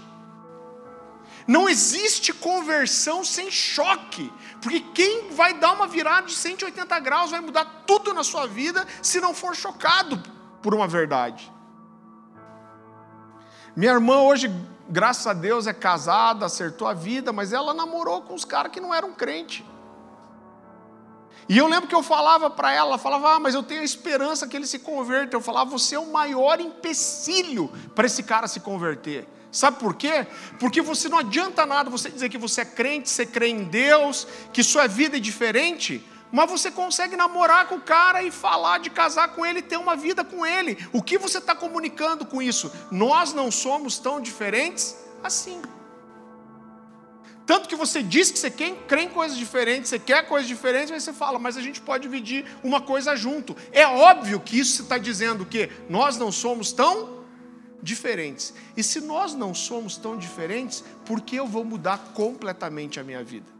[1.47, 4.31] Não existe conversão sem choque,
[4.65, 8.83] porque quem vai dar uma virada de 180 graus vai mudar tudo na sua vida
[8.99, 10.19] se não for chocado
[10.59, 11.53] por uma verdade.
[13.75, 14.51] Minha irmã hoje,
[14.89, 18.81] graças a Deus, é casada, acertou a vida, mas ela namorou com os caras que
[18.81, 19.63] não eram crente.
[21.47, 23.85] E eu lembro que eu falava para ela, ela falava, ah, mas eu tenho a
[23.85, 25.35] esperança que ele se converta.
[25.35, 29.27] Eu falava, você é o maior empecilho para esse cara se converter.
[29.55, 30.27] Sabe por quê?
[30.59, 34.27] Porque você não adianta nada você dizer que você é crente, você crê em Deus,
[34.51, 38.89] que sua vida é diferente, mas você consegue namorar com o cara e falar de
[38.89, 40.77] casar com ele, ter uma vida com ele.
[40.91, 42.69] O que você está comunicando com isso?
[42.91, 45.61] Nós não somos tão diferentes assim.
[47.45, 51.01] Tanto que você diz que você crê em coisas diferentes, você quer coisas diferentes, mas
[51.01, 53.55] você fala, mas a gente pode dividir uma coisa junto.
[53.71, 57.14] É óbvio que isso está dizendo que nós não somos tão
[57.85, 58.53] diferentes.
[58.75, 63.23] E se nós não somos tão diferentes, por que eu vou mudar completamente a minha
[63.23, 63.54] vida?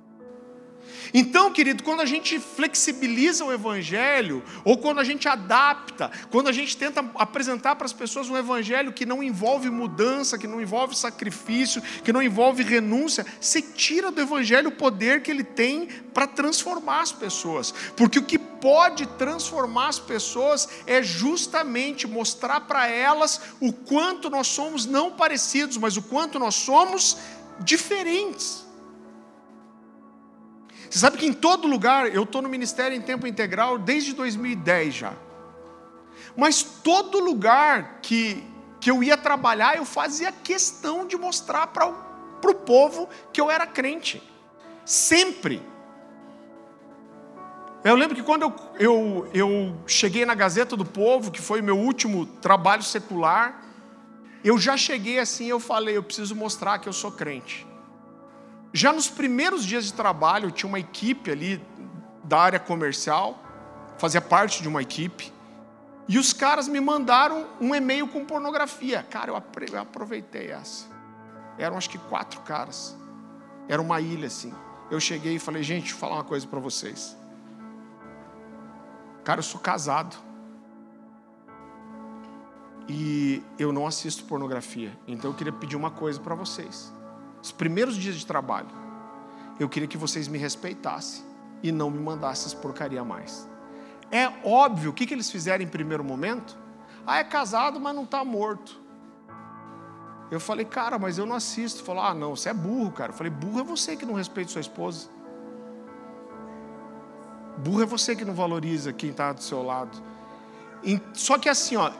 [1.14, 6.52] Então, querido, quando a gente flexibiliza o Evangelho, ou quando a gente adapta, quando a
[6.52, 10.98] gente tenta apresentar para as pessoas um Evangelho que não envolve mudança, que não envolve
[10.98, 16.28] sacrifício, que não envolve renúncia, você tira do Evangelho o poder que ele tem para
[16.28, 17.74] transformar as pessoas.
[17.96, 24.48] Porque o que pode transformar as pessoas é justamente mostrar para elas o quanto nós
[24.48, 27.18] somos não parecidos, mas o quanto nós somos
[27.60, 28.65] diferentes.
[30.90, 34.94] Você sabe que em todo lugar, eu estou no ministério em tempo integral desde 2010
[34.94, 35.14] já.
[36.36, 38.44] Mas todo lugar que,
[38.80, 43.66] que eu ia trabalhar, eu fazia questão de mostrar para o povo que eu era
[43.66, 44.22] crente.
[44.84, 45.62] Sempre.
[47.84, 51.78] Eu lembro que quando eu, eu, eu cheguei na Gazeta do Povo, que foi meu
[51.78, 53.64] último trabalho secular,
[54.44, 57.66] eu já cheguei assim, eu falei, eu preciso mostrar que eu sou crente.
[58.76, 61.66] Já nos primeiros dias de trabalho, tinha uma equipe ali
[62.26, 63.42] da área comercial,
[63.98, 65.32] fazia parte de uma equipe,
[66.10, 69.02] e os caras me mandaram um e-mail com pornografia.
[69.10, 70.88] Cara, eu aproveitei essa.
[71.58, 72.98] Eram acho que quatro caras.
[73.70, 74.54] Era uma ilha assim.
[74.92, 77.16] Eu cheguei e falei, gente, deixa eu falar uma coisa para vocês.
[79.24, 80.18] Cara, eu sou casado.
[82.90, 84.92] E eu não assisto pornografia.
[85.08, 86.94] Então eu queria pedir uma coisa para vocês
[87.46, 88.70] os primeiros dias de trabalho,
[89.60, 91.24] eu queria que vocês me respeitassem
[91.62, 93.48] e não me mandassem essas porcaria mais.
[94.12, 96.58] É óbvio, o que, que eles fizeram em primeiro momento?
[97.06, 98.82] Ah, é casado, mas não está morto.
[100.32, 101.84] Eu falei, cara, mas eu não assisto.
[101.84, 103.12] Falou, ah, não, você é burro, cara.
[103.12, 105.08] Eu falei, burro é você que não respeita sua esposa.
[107.60, 109.96] Burro é você que não valoriza quem está do seu lado.
[111.14, 111.92] Só que assim, ó,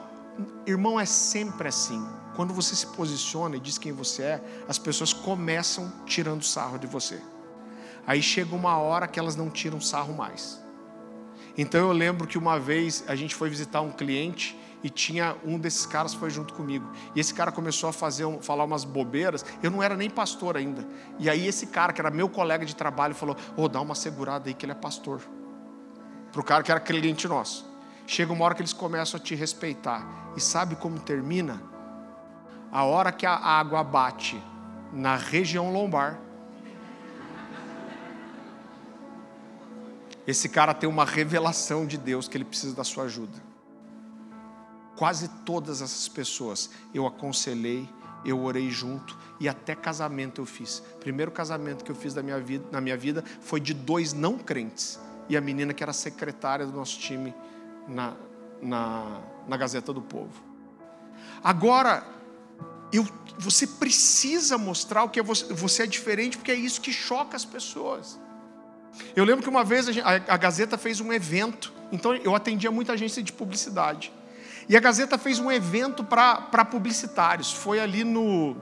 [0.66, 2.04] irmão, é sempre assim.
[2.36, 6.86] Quando você se posiciona e diz quem você é, as pessoas começam tirando sarro de
[6.86, 7.18] você.
[8.06, 10.62] Aí chega uma hora que elas não tiram sarro mais.
[11.56, 15.58] Então eu lembro que uma vez a gente foi visitar um cliente e tinha um
[15.58, 16.86] desses caras foi junto comigo.
[17.14, 19.42] E esse cara começou a fazer falar umas bobeiras.
[19.62, 20.86] Eu não era nem pastor ainda.
[21.18, 23.94] E aí esse cara que era meu colega de trabalho falou: "Ô, oh, dá uma
[23.94, 25.22] segurada aí que ele é pastor".
[26.32, 27.66] Pro cara que era cliente nosso.
[28.06, 30.06] Chega uma hora que eles começam a te respeitar.
[30.36, 31.75] E sabe como termina?
[32.70, 34.42] A hora que a água bate
[34.92, 36.20] na região lombar,
[40.26, 43.40] esse cara tem uma revelação de Deus que ele precisa da sua ajuda.
[44.96, 47.88] Quase todas essas pessoas eu aconselhei,
[48.24, 50.82] eu orei junto e até casamento eu fiz.
[50.98, 54.36] Primeiro casamento que eu fiz da minha vida, na minha vida foi de dois não
[54.36, 54.98] crentes
[55.28, 57.34] e a menina que era secretária do nosso time
[57.86, 58.14] na,
[58.60, 60.42] na, na Gazeta do Povo.
[61.42, 62.02] Agora,
[62.92, 63.06] eu,
[63.38, 67.36] você precisa mostrar o que é você, você é diferente, porque é isso que choca
[67.36, 68.18] as pessoas.
[69.14, 72.34] Eu lembro que uma vez a, gente, a, a Gazeta fez um evento, então eu
[72.34, 74.12] atendia muita agência de publicidade.
[74.68, 77.52] E a Gazeta fez um evento para publicitários.
[77.52, 78.56] Foi ali no.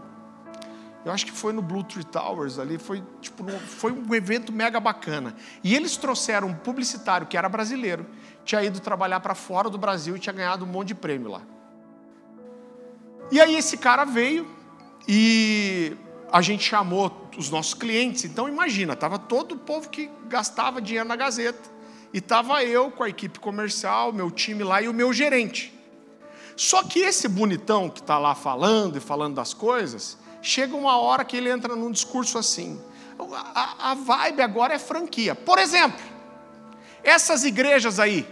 [1.05, 2.79] Eu acho que foi no Blue Tree Towers ali.
[2.79, 5.35] Foi, tipo, no, foi um evento mega bacana.
[5.63, 8.07] E eles trouxeram um publicitário que era brasileiro,
[8.45, 11.43] tinha ido trabalhar para fora do Brasil e tinha ganhado um monte de prêmio lá.
[13.31, 14.47] E aí esse cara veio
[15.09, 15.97] e
[16.31, 18.25] a gente chamou os nossos clientes.
[18.25, 21.75] Então imagina, estava todo o povo que gastava dinheiro na Gazeta.
[22.13, 25.75] E estava eu com a equipe comercial, meu time lá e o meu gerente.
[26.57, 31.25] Só que esse bonitão que está lá falando e falando das coisas, chega uma hora
[31.25, 32.81] que ele entra num discurso assim.
[33.55, 35.35] A, a vibe agora é franquia.
[35.35, 36.01] Por exemplo,
[37.03, 38.27] essas igrejas aí,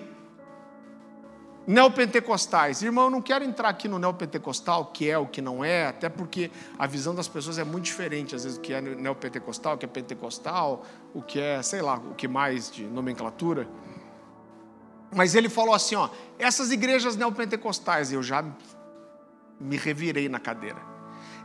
[1.67, 2.83] neopentecostais.
[2.83, 5.87] Irmão, eu não quero entrar aqui no neopentecostal, o que é, o que não é,
[5.87, 9.75] até porque a visão das pessoas é muito diferente, às vezes, o que é neopentecostal,
[9.75, 10.85] o que é pentecostal,
[11.15, 13.69] o que é, sei lá, o que mais de nomenclatura.
[15.15, 16.09] Mas ele falou assim, ó,
[16.39, 18.45] essas igrejas neopentecostais, eu já
[19.61, 20.79] me revirei na cadeira.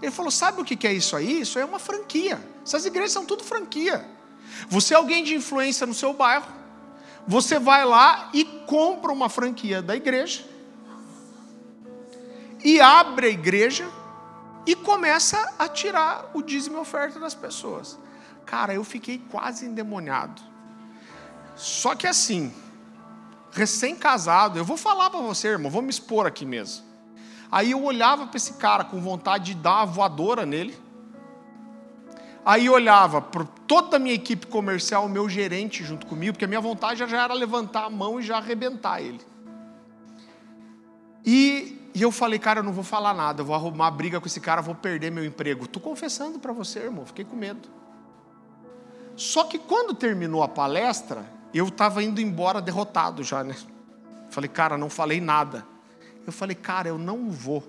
[0.01, 1.41] Ele falou, sabe o que é isso aí?
[1.41, 2.39] Isso é uma franquia.
[2.63, 4.05] Essas igrejas são tudo franquia.
[4.69, 6.47] Você é alguém de influência no seu bairro,
[7.27, 10.45] você vai lá e compra uma franquia da igreja,
[12.63, 13.87] e abre a igreja,
[14.65, 17.97] e começa a tirar o dízimo e oferta das pessoas.
[18.45, 20.41] Cara, eu fiquei quase endemoniado.
[21.55, 22.53] Só que assim,
[23.51, 26.85] recém-casado, eu vou falar para você, irmão, vou me expor aqui mesmo.
[27.51, 30.77] Aí eu olhava para esse cara com vontade de dar uma voadora nele.
[32.47, 36.47] Aí olhava para toda a minha equipe comercial, o meu gerente junto comigo, porque a
[36.47, 39.19] minha vontade já era levantar a mão e já arrebentar ele.
[41.25, 44.27] E, e eu falei, cara, eu não vou falar nada, eu vou arrumar briga com
[44.27, 45.65] esse cara, vou perder meu emprego.
[45.65, 47.67] Estou confessando para você, irmão, fiquei com medo.
[49.17, 53.57] Só que quando terminou a palestra, eu estava indo embora derrotado já, né?
[54.29, 55.65] Falei, cara, não falei nada.
[56.25, 57.61] Eu falei, cara, eu não vou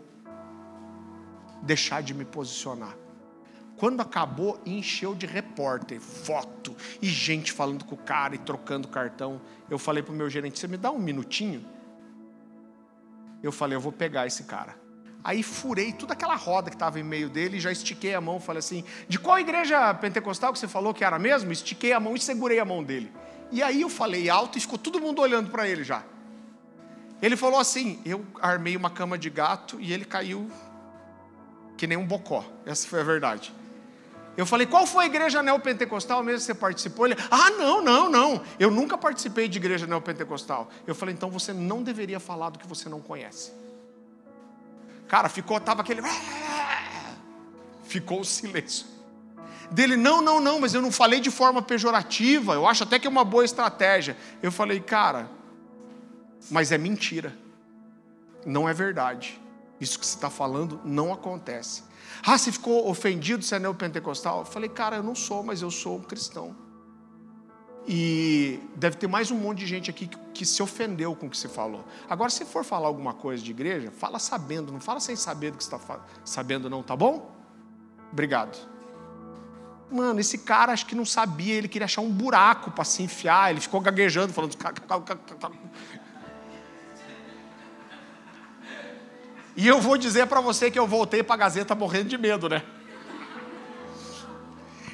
[1.63, 2.95] deixar de me posicionar.
[3.79, 9.41] Quando acabou, encheu de repórter, foto e gente falando com o cara e trocando cartão.
[9.71, 11.65] Eu falei para o meu gerente: você me dá um minutinho?
[13.41, 14.77] Eu falei: eu vou pegar esse cara.
[15.23, 18.59] Aí furei toda aquela roda que estava em meio dele, já estiquei a mão, falei
[18.59, 21.53] assim: de qual igreja pentecostal que você falou que era mesmo?
[21.53, 23.13] Estiquei a mão e segurei a mão dele.
[23.53, 26.03] E aí eu falei alto e ficou todo mundo olhando para ele já.
[27.23, 30.51] Ele falou assim: eu armei uma cama de gato e ele caiu
[31.77, 32.45] que nem um bocó.
[32.67, 33.53] Essa foi a verdade.
[34.39, 37.07] Eu falei, qual foi a igreja neopentecostal mesmo que você participou?
[37.07, 38.41] Ele, ah, não, não, não.
[38.57, 40.71] Eu nunca participei de igreja neopentecostal.
[40.87, 43.51] Eu falei, então você não deveria falar do que você não conhece.
[45.09, 46.03] Cara, ficou, tava aquele.
[47.83, 48.87] Ficou o silêncio.
[49.73, 52.55] Dele, não, não, não, mas eu não falei de forma pejorativa.
[52.55, 54.17] Eu acho até que é uma boa estratégia.
[54.41, 55.29] Eu falei, cara,
[56.49, 57.37] mas é mentira.
[58.47, 59.41] Não é verdade.
[59.81, 61.88] Isso que você está falando não acontece.
[62.25, 64.41] Ah, você ficou ofendido se é neopentecostal?
[64.41, 66.55] Eu falei, cara, eu não sou, mas eu sou um cristão.
[67.87, 71.31] E deve ter mais um monte de gente aqui que, que, se ofendeu com o
[71.31, 71.87] que você falou.
[72.09, 75.57] Agora, se for falar alguma coisa de igreja, fala sabendo, não fala sem saber do
[75.57, 77.35] que você está sabendo, não, tá bom?
[78.13, 78.59] Obrigado.
[79.91, 83.51] Mano, esse cara acho que não sabia, ele queria achar um buraco para se enfiar,
[83.51, 84.55] ele ficou gaguejando, falando.
[89.59, 92.49] E eu vou dizer para você que eu voltei para a Gazeta morrendo de medo,
[92.49, 92.63] né?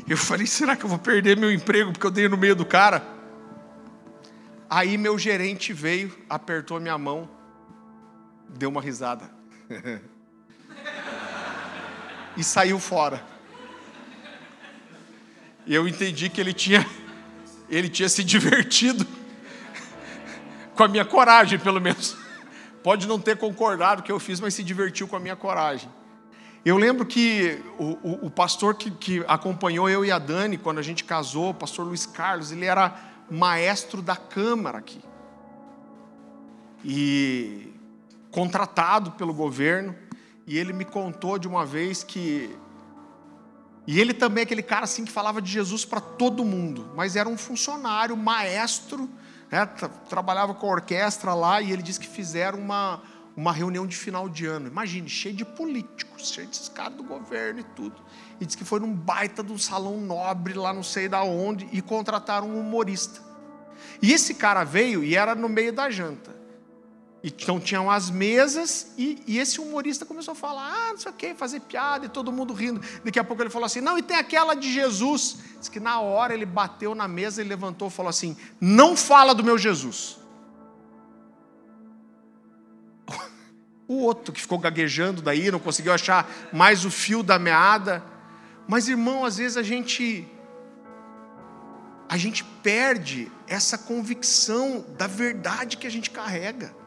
[0.09, 2.65] Eu falei, será que eu vou perder meu emprego porque eu dei no meio do
[2.65, 3.07] cara?
[4.71, 7.29] Aí meu gerente veio, apertou minha mão,
[8.49, 9.31] deu uma risada.
[12.35, 13.23] e saiu fora.
[15.67, 16.87] E eu entendi que ele tinha
[17.69, 19.07] ele tinha se divertido
[20.75, 22.24] com a minha coragem, pelo menos.
[22.85, 25.35] Pode não ter concordado com o que eu fiz, mas se divertiu com a minha
[25.35, 25.89] coragem.
[26.63, 30.81] Eu lembro que o, o, o pastor que, que, acompanhou eu e a Dani quando
[30.81, 32.95] a gente casou, o pastor Luiz Carlos, ele era
[33.31, 35.01] maestro da Câmara aqui.
[36.85, 37.73] E
[38.31, 39.97] contratado pelo governo,
[40.47, 42.55] e ele me contou de uma vez que.
[43.87, 47.17] E ele também é aquele cara assim que falava de Jesus para todo mundo, mas
[47.17, 49.09] era um funcionário, maestro,
[49.51, 49.67] né,
[50.09, 53.03] trabalhava com a orquestra lá, e ele disse que fizeram uma,
[53.37, 54.69] uma reunião de final de ano.
[54.69, 57.97] Imagine, cheio de políticos, cheio desses caras do governo e tudo.
[58.41, 61.69] E disse que foi num baita de um salão nobre lá não sei da onde
[61.73, 63.21] e contrataram um humorista.
[64.03, 66.34] E esse cara veio e era no meio da janta.
[67.27, 71.15] Então tinham as mesas e, e, esse humorista começou a falar, ah, não sei o
[71.15, 72.83] que, fazer piada e todo mundo rindo.
[73.03, 75.39] Daqui a pouco ele falou assim, não, e tem aquela de Jesus.
[75.59, 79.35] Diz que na hora ele bateu na mesa e levantou e falou assim, não fala
[79.35, 80.19] do meu Jesus.
[83.89, 88.05] O outro que ficou gaguejando daí, não conseguiu achar mais o fio da meada.
[88.69, 90.29] Mas irmão, às vezes a gente
[92.07, 96.84] a gente perde essa convicção da verdade que a gente carrega.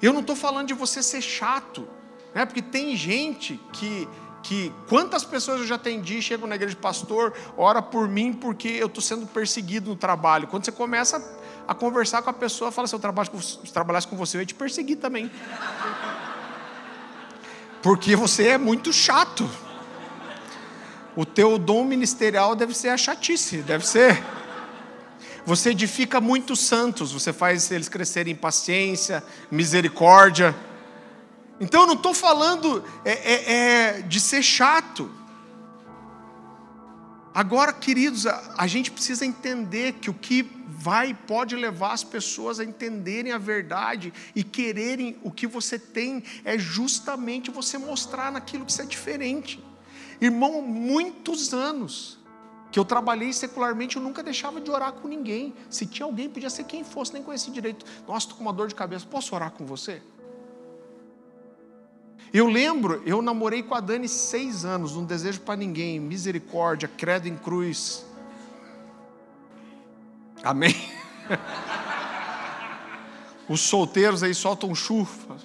[0.00, 1.88] Eu não estou falando de você ser chato,
[2.34, 2.44] né?
[2.44, 4.08] porque tem gente que,
[4.42, 4.72] que.
[4.88, 8.86] Quantas pessoas eu já atendi, chegam na igreja de pastor, ora por mim porque eu
[8.86, 10.46] estou sendo perseguido no trabalho.
[10.46, 11.22] Quando você começa
[11.66, 14.96] a conversar com a pessoa, fala: se eu trabalhasse com você, eu ia te perseguir
[14.96, 15.30] também.
[17.82, 19.48] Porque você é muito chato.
[21.16, 24.22] O teu dom ministerial deve ser a chatice, deve ser.
[25.46, 30.54] Você edifica muitos santos, você faz eles crescerem em paciência, misericórdia.
[31.60, 35.10] Então eu não estou falando é, é, é, de ser chato.
[37.34, 42.58] Agora, queridos, a, a gente precisa entender que o que vai pode levar as pessoas
[42.58, 48.64] a entenderem a verdade e quererem o que você tem é justamente você mostrar naquilo
[48.64, 49.62] que você é diferente.
[50.20, 52.19] Irmão, muitos anos
[52.70, 55.54] que eu trabalhei secularmente, eu nunca deixava de orar com ninguém.
[55.68, 57.84] Se tinha alguém, podia ser quem fosse, nem conhecia direito.
[58.06, 60.00] Nossa, estou com uma dor de cabeça, posso orar com você?
[62.32, 67.26] Eu lembro, eu namorei com a Dani seis anos, não desejo para ninguém, misericórdia, credo
[67.26, 68.06] em cruz.
[70.42, 70.74] Amém?
[73.48, 75.42] Os solteiros aí soltam chufas.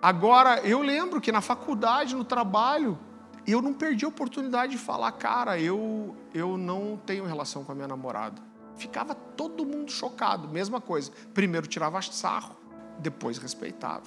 [0.00, 2.98] Agora, eu lembro que na faculdade, no trabalho,
[3.46, 7.74] eu não perdi a oportunidade de falar, cara, eu, eu não tenho relação com a
[7.74, 8.40] minha namorada.
[8.76, 11.10] Ficava todo mundo chocado, mesma coisa.
[11.34, 12.56] Primeiro tirava sarro,
[12.98, 14.06] depois respeitava.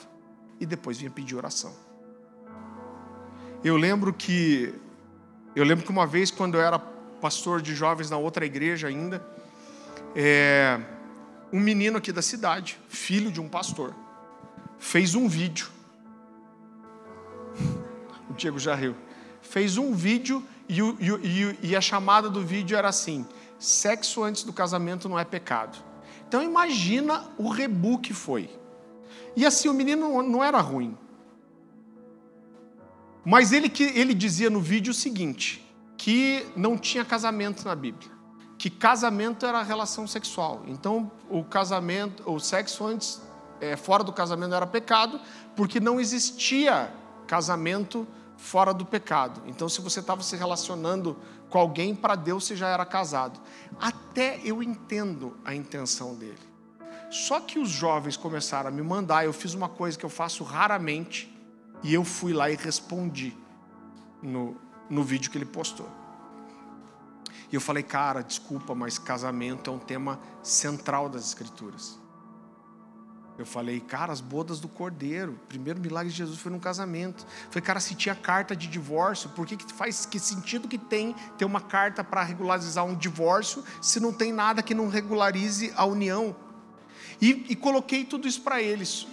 [0.59, 1.73] E depois vinha pedir oração.
[3.63, 4.73] Eu lembro que
[5.55, 9.23] eu lembro que uma vez, quando eu era pastor de jovens na outra igreja ainda,
[10.15, 10.79] é,
[11.51, 13.93] um menino aqui da cidade, filho de um pastor,
[14.79, 15.69] fez um vídeo
[18.29, 18.95] o Diego já riu.
[19.53, 23.23] Fez um vídeo e, e, e a chamada do vídeo era assim:
[23.59, 25.77] sexo antes do casamento não é pecado.
[26.27, 28.49] Então imagina o rebu que foi.
[29.35, 30.97] E assim, o menino não era ruim.
[33.23, 35.63] Mas ele, que, ele dizia no vídeo o seguinte:
[35.97, 38.09] que não tinha casamento na Bíblia.
[38.57, 40.63] Que casamento era relação sexual.
[40.65, 43.21] Então, o casamento, o sexo antes,
[43.61, 45.21] é, fora do casamento era pecado,
[45.55, 46.91] porque não existia
[47.27, 48.07] casamento
[48.43, 49.41] fora do pecado.
[49.47, 51.15] Então, se você estava se relacionando
[51.49, 53.39] com alguém, para Deus você já era casado.
[53.79, 56.37] Até eu entendo a intenção dele.
[57.09, 60.43] Só que os jovens começaram a me mandar, eu fiz uma coisa que eu faço
[60.43, 61.33] raramente,
[61.81, 63.35] e eu fui lá e respondi
[64.21, 64.57] no,
[64.89, 65.87] no vídeo que ele postou.
[67.49, 71.97] E eu falei, cara, desculpa, mas casamento é um tema central das Escrituras.
[73.37, 75.33] Eu falei, cara, as bodas do cordeiro.
[75.33, 77.25] O primeiro milagre de Jesus foi num casamento.
[77.49, 81.15] falei, cara, se tinha carta de divórcio, por que, que faz que sentido que tem
[81.37, 85.85] ter uma carta para regularizar um divórcio se não tem nada que não regularize a
[85.85, 86.35] união?
[87.19, 89.07] E, e coloquei tudo isso para eles.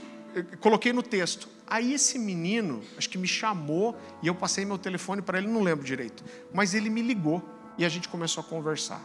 [0.60, 1.48] coloquei no texto.
[1.66, 5.62] Aí esse menino, acho que me chamou e eu passei meu telefone para ele, não
[5.62, 6.24] lembro direito.
[6.52, 7.42] Mas ele me ligou
[7.78, 9.00] e a gente começou a conversar.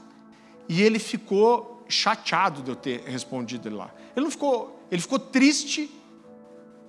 [0.67, 3.93] E ele ficou chateado de eu ter respondido ele lá.
[4.15, 5.89] Ele não ficou ele ficou triste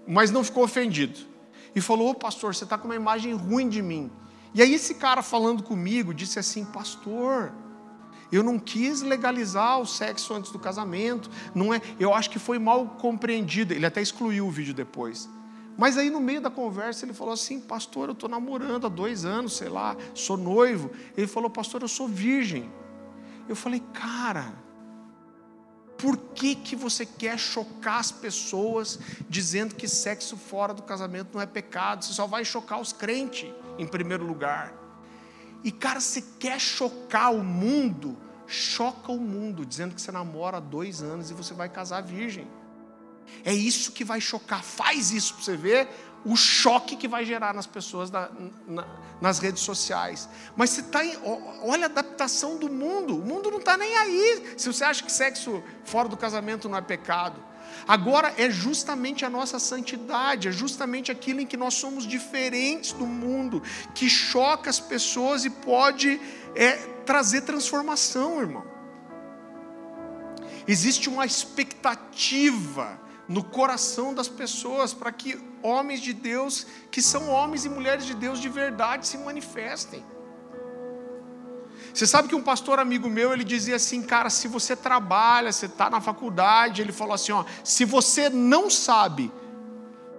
[0.07, 1.19] mas não ficou ofendido.
[1.75, 4.11] E falou: Ô pastor, você está com uma imagem ruim de mim.
[4.55, 7.53] E aí, esse cara falando comigo disse assim: Pastor,
[8.31, 11.29] eu não quis legalizar o sexo antes do casamento.
[11.55, 13.75] Não é, eu acho que foi mal compreendido.
[13.75, 15.29] Ele até excluiu o vídeo depois.
[15.77, 19.27] Mas aí no meio da conversa ele falou assim, pastor, eu estou namorando há dois
[19.27, 20.91] anos, sei lá, sou noivo.
[21.15, 22.71] Ele falou, pastor, eu sou virgem.
[23.47, 24.55] Eu falei, cara,
[25.99, 31.41] por que, que você quer chocar as pessoas dizendo que sexo fora do casamento não
[31.41, 32.05] é pecado?
[32.05, 34.75] Você só vai chocar os crentes em primeiro lugar.
[35.65, 38.17] E cara, se quer chocar o mundo,
[38.47, 42.47] choca o mundo, dizendo que você namora há dois anos e você vai casar virgem.
[43.45, 44.63] É isso que vai chocar.
[44.63, 45.89] Faz isso para você ver
[46.27, 48.29] o choque que vai gerar nas pessoas na,
[48.67, 48.85] na,
[49.21, 50.29] nas redes sociais.
[50.57, 51.01] Mas você está
[51.63, 53.17] olha a adaptação do mundo.
[53.17, 54.55] O mundo não está nem aí.
[54.57, 57.41] Se você acha que sexo fora do casamento não é pecado.
[57.87, 63.07] Agora é justamente a nossa santidade, é justamente aquilo em que nós somos diferentes do
[63.07, 63.63] mundo,
[63.95, 66.21] que choca as pessoas e pode
[66.57, 66.73] é,
[67.05, 68.65] trazer transformação, irmão.
[70.67, 77.65] Existe uma expectativa no coração das pessoas para que homens de Deus, que são homens
[77.65, 80.05] e mulheres de Deus de verdade, se manifestem.
[81.93, 85.67] Você sabe que um pastor amigo meu, ele dizia assim, cara, se você trabalha, você
[85.67, 89.33] está na faculdade, ele falou assim, ó, se você não sabe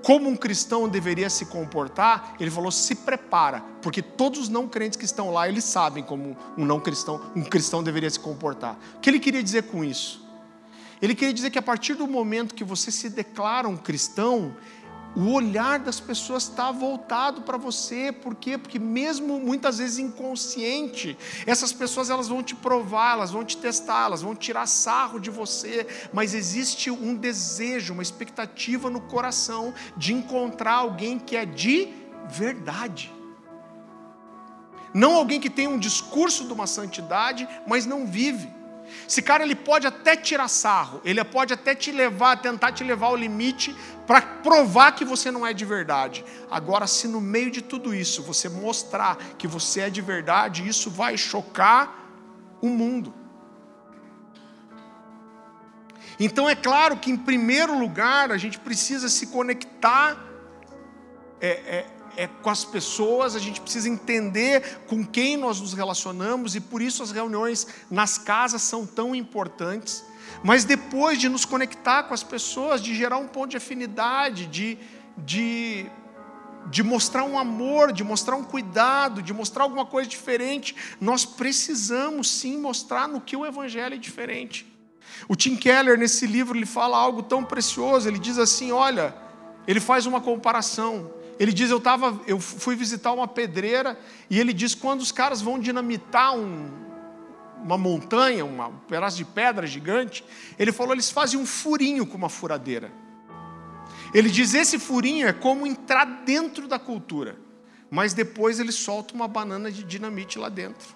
[0.04, 4.98] como um cristão deveria se comportar, ele falou, se prepara, porque todos os não crentes
[4.98, 8.78] que estão lá, eles sabem como um não cristão, um cristão deveria se comportar.
[8.96, 10.27] O que ele queria dizer com isso?
[11.02, 14.56] Ele queria dizer que a partir do momento que você se declara um cristão,
[15.16, 18.56] o olhar das pessoas está voltado para você, por quê?
[18.56, 24.06] Porque mesmo muitas vezes inconsciente, essas pessoas elas vão te provar, elas vão te testar,
[24.06, 30.14] elas vão tirar sarro de você, mas existe um desejo, uma expectativa no coração de
[30.14, 31.88] encontrar alguém que é de
[32.30, 33.12] verdade.
[34.94, 38.57] Não alguém que tem um discurso de uma santidade, mas não vive.
[39.08, 43.08] Esse cara ele pode até tirar sarro, ele pode até te levar, tentar te levar
[43.08, 43.76] ao limite
[44.06, 46.24] para provar que você não é de verdade.
[46.50, 50.90] Agora, se no meio de tudo isso você mostrar que você é de verdade, isso
[50.90, 52.06] vai chocar
[52.62, 53.14] o mundo.
[56.20, 60.18] Então é claro que em primeiro lugar a gente precisa se conectar
[61.40, 61.86] é, é,
[62.18, 66.82] é, com as pessoas, a gente precisa entender com quem nós nos relacionamos e por
[66.82, 70.04] isso as reuniões nas casas são tão importantes.
[70.44, 74.80] Mas depois de nos conectar com as pessoas, de gerar um ponto de afinidade, de,
[75.16, 75.86] de,
[76.72, 82.30] de mostrar um amor, de mostrar um cuidado, de mostrar alguma coisa diferente, nós precisamos
[82.32, 84.66] sim mostrar no que o Evangelho é diferente.
[85.28, 89.16] O Tim Keller, nesse livro, ele fala algo tão precioso, ele diz assim: olha,
[89.68, 91.17] ele faz uma comparação.
[91.40, 95.42] Ele diz: eu, tava, eu fui visitar uma pedreira, e ele diz: quando os caras
[95.42, 96.70] vão dinamitar um,
[97.64, 100.24] uma montanha, uma, um pedaço de pedra gigante,
[100.58, 102.92] ele falou: eles fazem um furinho com uma furadeira.
[104.14, 107.38] Ele diz: esse furinho é como entrar dentro da cultura,
[107.90, 110.96] mas depois ele solta uma banana de dinamite lá dentro.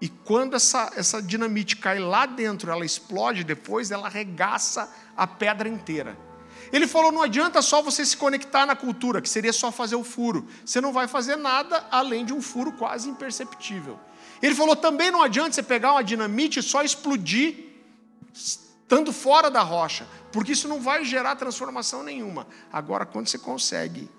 [0.00, 5.66] E quando essa, essa dinamite cai lá dentro, ela explode depois, ela arregaça a pedra
[5.66, 6.18] inteira.
[6.74, 10.02] Ele falou: não adianta só você se conectar na cultura, que seria só fazer o
[10.02, 10.48] furo.
[10.66, 13.96] Você não vai fazer nada além de um furo quase imperceptível.
[14.42, 17.54] Ele falou: também não adianta você pegar uma dinamite e só explodir,
[18.32, 22.44] estando fora da rocha, porque isso não vai gerar transformação nenhuma.
[22.72, 24.10] Agora, quando você consegue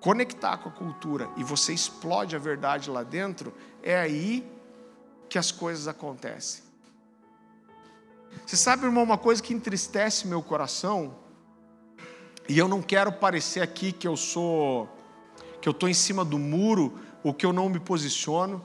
[0.00, 4.46] conectar com a cultura e você explode a verdade lá dentro, é aí
[5.30, 6.63] que as coisas acontecem.
[8.46, 11.16] Você sabe, irmão, uma coisa que entristece meu coração,
[12.48, 14.88] e eu não quero parecer aqui que eu sou,
[15.60, 18.62] que eu estou em cima do muro, ou que eu não me posiciono,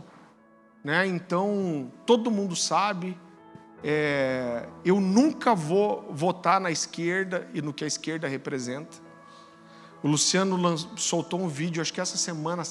[0.84, 1.08] né?
[1.08, 3.18] Então, todo mundo sabe,
[3.84, 8.98] é, eu nunca vou votar na esquerda e no que a esquerda representa.
[10.02, 12.64] O Luciano soltou um vídeo, acho que essa semana,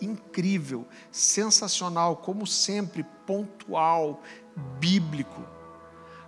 [0.00, 4.22] incrível, sensacional, como sempre, pontual,
[4.78, 5.55] bíblico.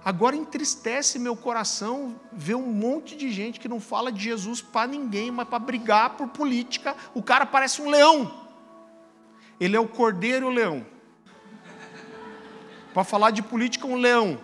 [0.08, 4.86] Agora entristece meu coração ver um monte de gente que não fala de Jesus para
[4.86, 6.96] ninguém, mas para brigar por política.
[7.12, 8.48] O cara parece um leão.
[9.60, 10.86] Ele é o cordeiro leão.
[12.94, 14.40] Para falar de política, um leão.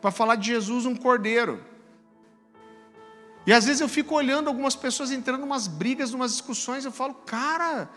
[0.00, 1.60] Para falar de Jesus, um cordeiro.
[3.44, 6.84] E às vezes eu fico olhando algumas pessoas entrando em umas brigas, em umas discussões,
[6.84, 7.90] eu falo, cara,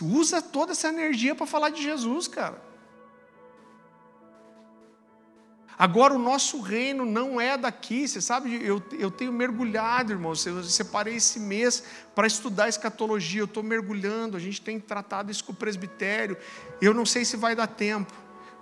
[0.00, 2.66] usa toda essa energia para falar de Jesus, cara.
[5.78, 10.64] Agora, o nosso reino não é daqui, você sabe, eu, eu tenho mergulhado, irmãos, eu
[10.64, 11.84] separei esse mês
[12.16, 16.36] para estudar escatologia, eu estou mergulhando, a gente tem tratado isso com o presbitério,
[16.82, 18.12] eu não sei se vai dar tempo,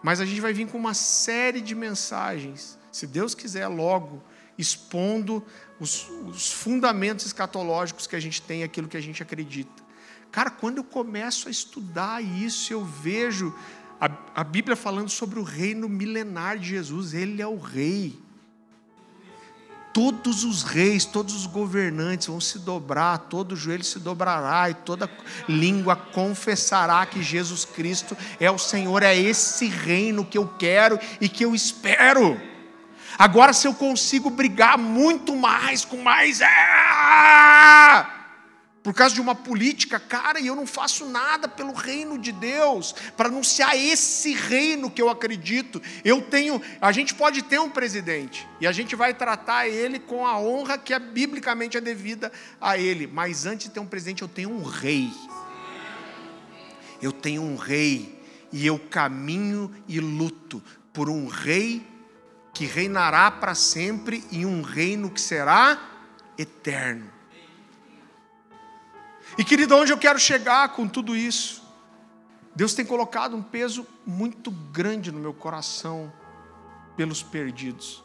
[0.02, 4.22] mas a gente vai vir com uma série de mensagens, se Deus quiser, logo,
[4.58, 5.42] expondo
[5.80, 9.86] os, os fundamentos escatológicos que a gente tem, aquilo que a gente acredita.
[10.30, 13.54] Cara, quando eu começo a estudar isso, eu vejo
[14.00, 18.18] a, a Bíblia falando sobre o reino milenar de Jesus, ele é o rei.
[19.92, 25.10] Todos os reis, todos os governantes vão se dobrar, todo joelho se dobrará e toda
[25.48, 29.02] língua confessará que Jesus Cristo é o Senhor.
[29.02, 32.38] É esse reino que eu quero e que eu espero.
[33.18, 36.42] Agora, se eu consigo brigar muito mais, com mais.
[36.42, 38.15] É
[38.86, 42.94] por causa de uma política, cara, e eu não faço nada pelo reino de Deus,
[43.16, 45.82] para anunciar esse reino que eu acredito.
[46.04, 50.24] Eu tenho, a gente pode ter um presidente, e a gente vai tratar ele com
[50.24, 52.30] a honra que é biblicamente é devida
[52.60, 55.10] a ele, mas antes de ter um presidente, eu tenho um rei.
[57.02, 58.22] Eu tenho um rei,
[58.52, 60.62] e eu caminho e luto
[60.92, 61.84] por um rei
[62.54, 65.76] que reinará para sempre e um reino que será
[66.38, 67.15] eterno.
[69.38, 71.62] E querido, onde eu quero chegar com tudo isso?
[72.54, 76.10] Deus tem colocado um peso muito grande no meu coração
[76.96, 78.02] pelos perdidos.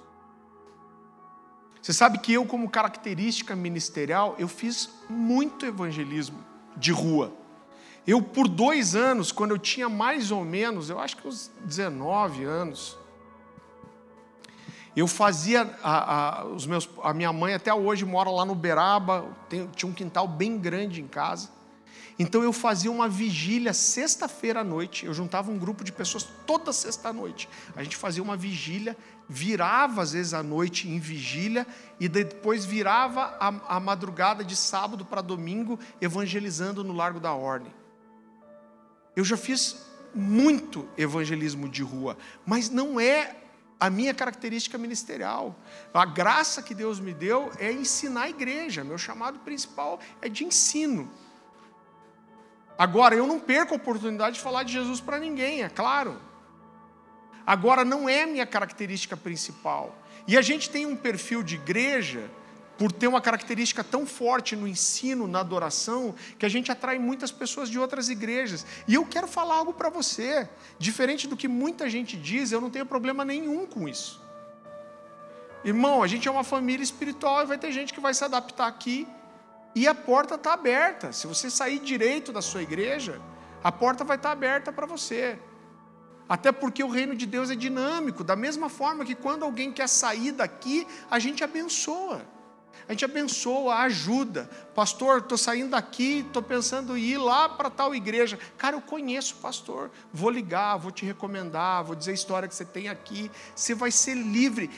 [1.81, 6.37] Você sabe que eu, como característica ministerial, eu fiz muito evangelismo
[6.75, 7.33] de rua.
[8.05, 12.43] Eu, por dois anos, quando eu tinha mais ou menos, eu acho que uns 19
[12.43, 12.97] anos,
[14.95, 19.25] eu fazia, a, a, os meus, a minha mãe até hoje mora lá no Beraba,
[19.47, 21.49] tem, tinha um quintal bem grande em casa.
[22.19, 25.05] Então eu fazia uma vigília sexta-feira à noite.
[25.05, 27.49] Eu juntava um grupo de pessoas toda sexta-noite.
[27.75, 31.65] A gente fazia uma vigília, virava às vezes à noite em vigília
[31.99, 37.73] e depois virava a, a madrugada de sábado para domingo evangelizando no Largo da Ordem.
[39.15, 43.40] Eu já fiz muito evangelismo de rua, mas não é
[43.81, 45.55] a minha característica ministerial.
[45.91, 48.83] A graça que Deus me deu é ensinar a igreja.
[48.83, 51.11] Meu chamado principal é de ensino.
[52.77, 56.21] Agora, eu não perco a oportunidade de falar de Jesus para ninguém, é claro.
[57.43, 59.97] Agora, não é minha característica principal.
[60.27, 62.29] E a gente tem um perfil de igreja
[62.81, 67.31] por ter uma característica tão forte no ensino, na adoração, que a gente atrai muitas
[67.31, 68.65] pessoas de outras igrejas.
[68.87, 72.71] E eu quero falar algo para você, diferente do que muita gente diz, eu não
[72.71, 74.19] tenho problema nenhum com isso.
[75.63, 78.65] Irmão, a gente é uma família espiritual e vai ter gente que vai se adaptar
[78.65, 79.07] aqui
[79.75, 81.13] e a porta está aberta.
[81.13, 83.21] Se você sair direito da sua igreja,
[83.63, 85.37] a porta vai estar tá aberta para você.
[86.27, 89.87] Até porque o reino de Deus é dinâmico, da mesma forma que quando alguém quer
[89.87, 92.40] sair daqui, a gente abençoa.
[92.87, 94.49] A gente abençoa, ajuda.
[94.75, 98.37] Pastor, estou saindo daqui, estou pensando em ir lá para tal igreja.
[98.57, 99.91] Cara, eu conheço o pastor.
[100.13, 103.31] Vou ligar, vou te recomendar, vou dizer a história que você tem aqui.
[103.55, 104.69] Você vai ser livre.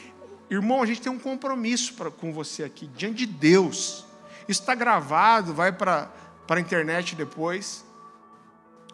[0.50, 4.06] Irmão, a gente tem um compromisso pra, com você aqui, diante de Deus.
[4.48, 6.12] Isso está gravado, vai para
[6.48, 7.84] a internet depois.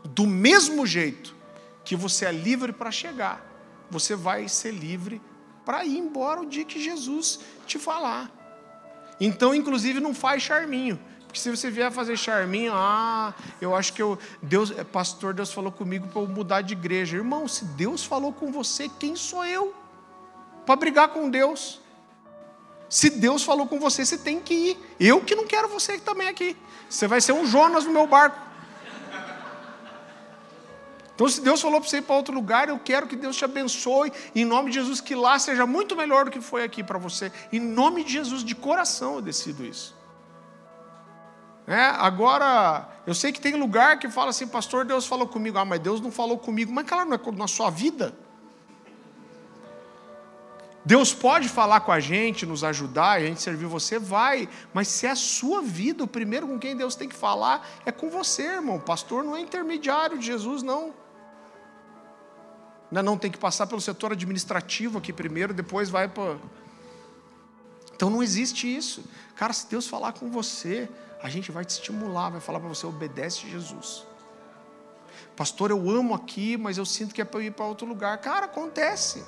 [0.04, 1.36] Do mesmo jeito
[1.84, 3.46] que você é livre para chegar,
[3.90, 5.22] você vai ser livre
[5.66, 8.39] para ir embora o dia que Jesus te falar.
[9.20, 11.00] Então, inclusive, não faz charminho.
[11.26, 15.54] Porque se você vier fazer charminho, ah, eu acho que eu, Deus, é, pastor, Deus
[15.54, 17.18] falou comigo para eu mudar de igreja.
[17.18, 19.74] Irmão, se Deus falou com você, quem sou eu?
[20.66, 21.80] Para brigar com Deus.
[22.90, 24.96] Se Deus falou com você, você tem que ir.
[25.00, 26.58] Eu que não quero você também aqui.
[26.90, 28.49] Você vai ser um Jonas no meu barco.
[31.20, 33.44] Então, se Deus falou para você ir para outro lugar, eu quero que Deus te
[33.44, 36.98] abençoe, em nome de Jesus, que lá seja muito melhor do que foi aqui para
[36.98, 37.30] você.
[37.52, 39.94] Em nome de Jesus, de coração eu decido isso.
[41.68, 45.58] É, agora, eu sei que tem lugar que fala assim, pastor, Deus falou comigo.
[45.58, 46.72] Ah, mas Deus não falou comigo.
[46.72, 48.16] Mas claro, não é na sua vida.
[50.86, 55.06] Deus pode falar com a gente, nos ajudar, a gente servir você, vai, mas se
[55.06, 58.44] é a sua vida, o primeiro com quem Deus tem que falar é com você,
[58.44, 58.78] irmão.
[58.78, 60.94] O pastor não é intermediário de Jesus, não.
[62.92, 66.38] Não, não tem que passar pelo setor administrativo aqui primeiro, depois vai para.
[67.96, 69.04] Então não existe isso.
[69.36, 70.90] Cara, se Deus falar com você,
[71.22, 74.06] a gente vai te estimular, vai falar para você, obedece Jesus.
[75.36, 78.18] Pastor, eu amo aqui, mas eu sinto que é para eu ir para outro lugar.
[78.20, 79.24] Cara, acontece.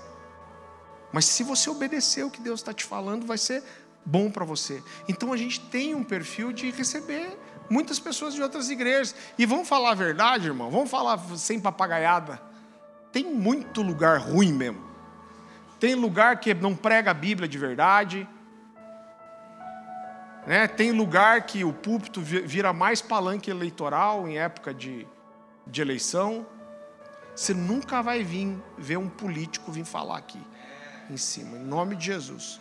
[1.11, 3.63] Mas se você obedecer o que Deus está te falando, vai ser
[4.03, 4.81] bom para você.
[5.07, 7.37] Então a gente tem um perfil de receber
[7.69, 9.13] muitas pessoas de outras igrejas.
[9.37, 10.71] E vamos falar a verdade, irmão?
[10.71, 12.50] Vamos falar sem papagaiada
[13.11, 14.81] tem muito lugar ruim mesmo.
[15.79, 18.27] tem lugar que não prega a Bíblia de verdade.
[20.45, 20.67] Né?
[20.67, 25.07] Tem lugar que o púlpito vira mais palanque eleitoral em época de,
[25.67, 26.45] de eleição.
[27.35, 30.41] Você nunca vai vir ver um político vir falar aqui
[31.09, 32.59] em cima, em nome de Jesus.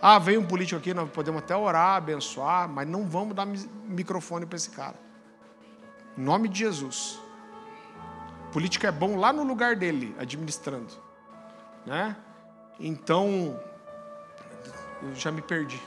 [0.00, 4.44] Ah, veio um político aqui, nós podemos até orar, abençoar, mas não vamos dar microfone
[4.44, 4.96] para esse cara.
[6.16, 7.23] Em nome de Jesus.
[8.54, 10.94] Político é bom lá no lugar dele, administrando.
[11.84, 12.16] Né?
[12.78, 13.60] Então,
[15.02, 15.82] eu já me perdi.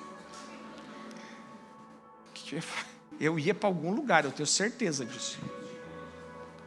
[3.18, 5.39] Eu ia para algum lugar, eu tenho certeza disso.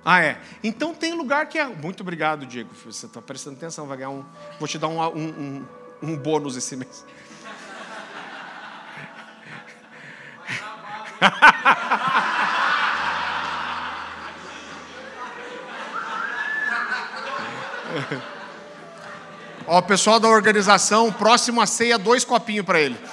[0.02, 0.40] Ah, é.
[0.64, 1.66] Então tem lugar que é.
[1.66, 2.70] Muito obrigado, Diego.
[2.86, 4.24] Você está prestando atenção, vai ganhar um.
[4.58, 5.66] Vou te dar um, um, um,
[6.02, 7.04] um bônus esse mês.
[19.72, 22.98] Ó, o pessoal da organização, próxima ceia, dois copinhos para ele.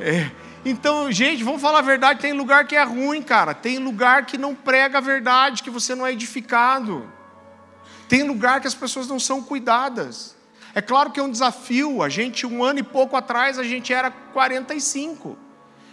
[0.00, 0.28] é.
[0.64, 3.54] Então, gente, vamos falar a verdade: tem lugar que é ruim, cara.
[3.54, 7.08] Tem lugar que não prega a verdade, que você não é edificado.
[8.08, 10.34] Tem lugar que as pessoas não são cuidadas.
[10.74, 12.02] É claro que é um desafio.
[12.02, 15.38] A gente, um ano e pouco atrás, a gente era 45.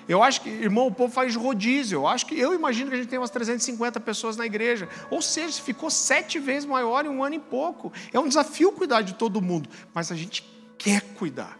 [0.08, 1.98] Eu acho que, irmão, o povo faz rodízio.
[1.98, 4.88] Eu acho que, eu imagino que a gente tem umas 350 pessoas na igreja.
[5.10, 7.92] Ou seja, ficou sete vezes maior em um ano e pouco.
[8.14, 9.70] É um desafio cuidar de todo mundo.
[9.94, 10.44] Mas a gente
[10.78, 11.58] quer cuidar.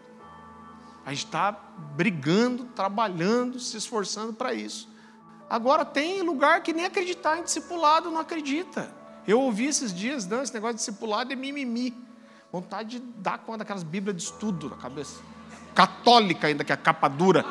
[1.04, 1.52] A gente está
[1.96, 4.88] brigando, trabalhando, se esforçando para isso.
[5.48, 8.92] Agora, tem lugar que nem acreditar em discipulado não acredita.
[9.26, 11.94] Eu ouvi esses dias, não, esse negócio de discipulado é mimimi.
[12.52, 15.20] Vontade de dar com uma daquelas bíblias de estudo na cabeça.
[15.74, 17.44] Católica ainda, que é a capa dura.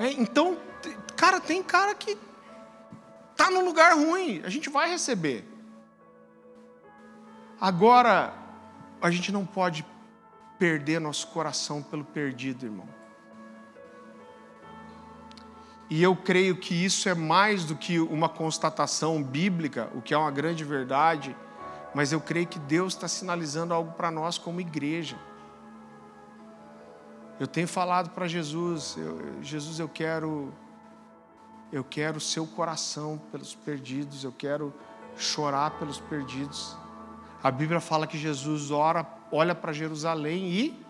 [0.00, 0.56] É, então,
[1.14, 2.16] cara, tem cara que
[3.32, 4.40] está num lugar ruim.
[4.42, 5.44] A gente vai receber.
[7.60, 8.32] Agora,
[9.02, 9.84] a gente não pode
[10.58, 12.88] perder nosso coração pelo perdido, irmão.
[15.90, 20.16] E eu creio que isso é mais do que uma constatação bíblica, o que é
[20.16, 21.36] uma grande verdade,
[21.94, 25.18] mas eu creio que Deus está sinalizando algo para nós como igreja.
[27.40, 30.52] Eu tenho falado para Jesus, eu, Jesus, eu quero,
[31.72, 34.74] eu quero o seu coração pelos perdidos, eu quero
[35.16, 36.76] chorar pelos perdidos.
[37.42, 40.86] A Bíblia fala que Jesus ora olha para Jerusalém e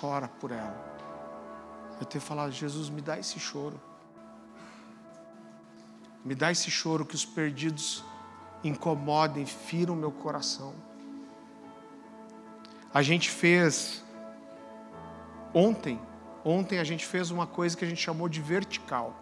[0.00, 0.76] chora por ela.
[2.00, 3.80] Eu tenho falado, Jesus, me dá esse choro.
[6.24, 8.04] Me dá esse choro que os perdidos
[8.64, 10.74] incomodem, firam meu coração.
[12.92, 14.02] A gente fez
[15.58, 16.00] ontem,
[16.44, 19.14] ontem a gente fez uma coisa que a gente chamou de vertical.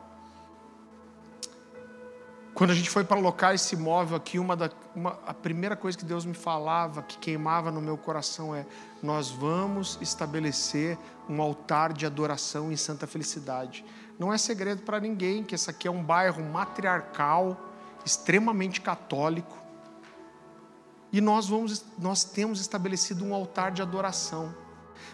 [2.54, 5.96] Quando a gente foi para alocar esse imóvel aqui, uma da, uma, a primeira coisa
[5.96, 8.64] que Deus me falava, que queimava no meu coração é:
[9.02, 10.96] nós vamos estabelecer
[11.28, 13.84] um altar de adoração em Santa Felicidade.
[14.18, 17.60] Não é segredo para ninguém que esse aqui é um bairro matriarcal,
[18.06, 19.56] extremamente católico.
[21.12, 24.65] E nós, vamos, nós temos estabelecido um altar de adoração.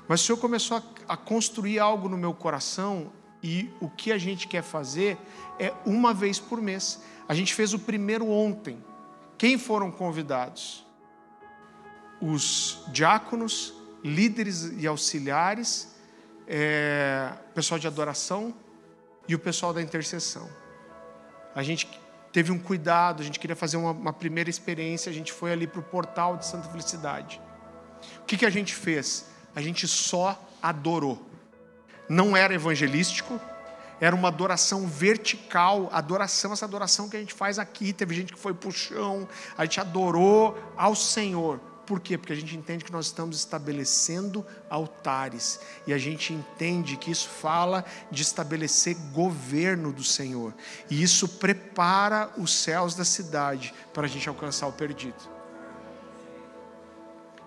[0.09, 0.83] Mas o Senhor começou a,
[1.15, 5.19] a construir algo no meu coração, e o que a gente quer fazer
[5.59, 7.03] é uma vez por mês.
[7.29, 8.83] A gente fez o primeiro ontem.
[9.37, 10.87] Quem foram convidados?
[12.21, 13.75] Os diáconos,
[14.05, 15.97] líderes e auxiliares,
[16.47, 18.55] é, pessoal de adoração
[19.27, 20.49] e o pessoal da intercessão.
[21.53, 21.89] A gente
[22.33, 25.67] teve um cuidado, a gente queria fazer uma, uma primeira experiência, a gente foi ali
[25.67, 27.41] para o portal de Santa Felicidade.
[28.21, 29.32] O que, que a gente fez?
[29.55, 31.21] A gente só adorou.
[32.09, 33.41] Não era evangelístico,
[34.01, 37.93] era uma adoração vertical, adoração, essa adoração que a gente faz aqui.
[37.93, 41.61] Teve gente que foi para o chão, a gente adorou ao Senhor.
[41.87, 42.17] Por quê?
[42.17, 45.61] Porque a gente entende que nós estamos estabelecendo altares.
[45.87, 50.55] E a gente entende que isso fala de estabelecer governo do Senhor.
[50.89, 55.23] E isso prepara os céus da cidade para a gente alcançar o perdido.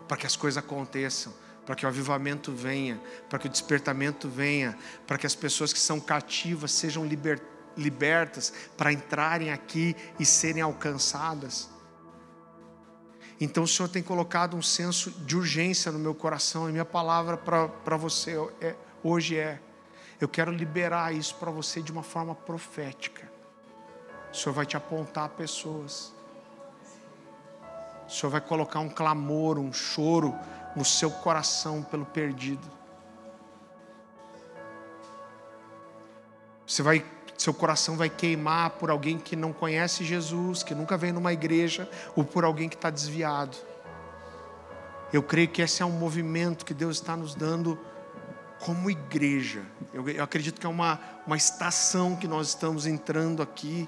[0.07, 1.33] Para que as coisas aconteçam
[1.65, 5.79] para que o avivamento venha, para que o despertamento venha, para que as pessoas que
[5.79, 7.41] são cativas sejam liber,
[7.75, 11.69] libertas para entrarem aqui e serem alcançadas.
[13.41, 17.35] Então o Senhor tem colocado um senso de urgência no meu coração, e minha palavra
[17.35, 19.59] para você é, hoje é:
[20.21, 23.29] eu quero liberar isso para você de uma forma profética.
[24.31, 26.13] O Senhor vai te apontar pessoas.
[28.07, 30.33] O Senhor vai colocar um clamor, um choro
[30.75, 32.67] no seu coração pelo perdido.
[36.65, 37.05] Você vai
[37.37, 41.87] Seu coração vai queimar por alguém que não conhece Jesus, que nunca veio numa igreja,
[42.15, 43.57] ou por alguém que está desviado.
[45.11, 47.77] Eu creio que esse é um movimento que Deus está nos dando
[48.59, 49.63] como igreja.
[49.93, 53.87] Eu, eu acredito que é uma, uma estação que nós estamos entrando aqui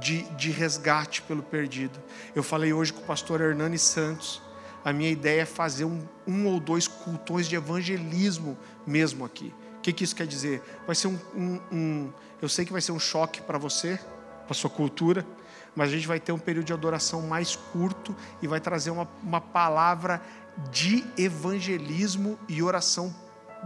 [0.00, 2.00] de, de resgate pelo perdido.
[2.34, 4.40] Eu falei hoje com o pastor Hernani Santos.
[4.86, 8.56] A minha ideia é fazer um, um ou dois cultões de evangelismo
[8.86, 9.52] mesmo aqui.
[9.78, 10.62] O que, que isso quer dizer?
[10.86, 13.98] Vai ser um, um, um eu sei que vai ser um choque para você,
[14.44, 15.26] para sua cultura,
[15.74, 19.08] mas a gente vai ter um período de adoração mais curto e vai trazer uma,
[19.24, 20.22] uma palavra
[20.70, 23.12] de evangelismo e oração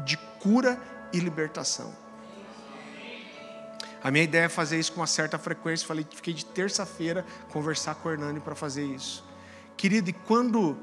[0.06, 0.80] de cura
[1.12, 1.94] e libertação.
[4.02, 5.86] A minha ideia é fazer isso com uma certa frequência.
[5.86, 9.28] Falei, fiquei de terça-feira conversar com o Hernani para fazer isso.
[9.76, 10.76] Querido, e quando.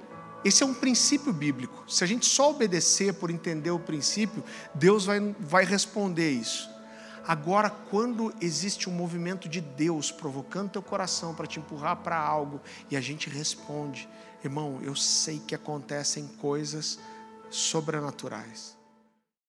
[0.46, 1.84] Esse é um princípio bíblico.
[1.88, 6.70] Se a gente só obedecer por entender o princípio, Deus vai, vai responder isso.
[7.28, 12.62] Agora, quando existe um movimento de Deus provocando teu coração para te empurrar para algo
[12.90, 14.08] e a gente responde,
[14.42, 16.98] irmão, eu sei que acontecem coisas
[17.50, 18.77] sobrenaturais.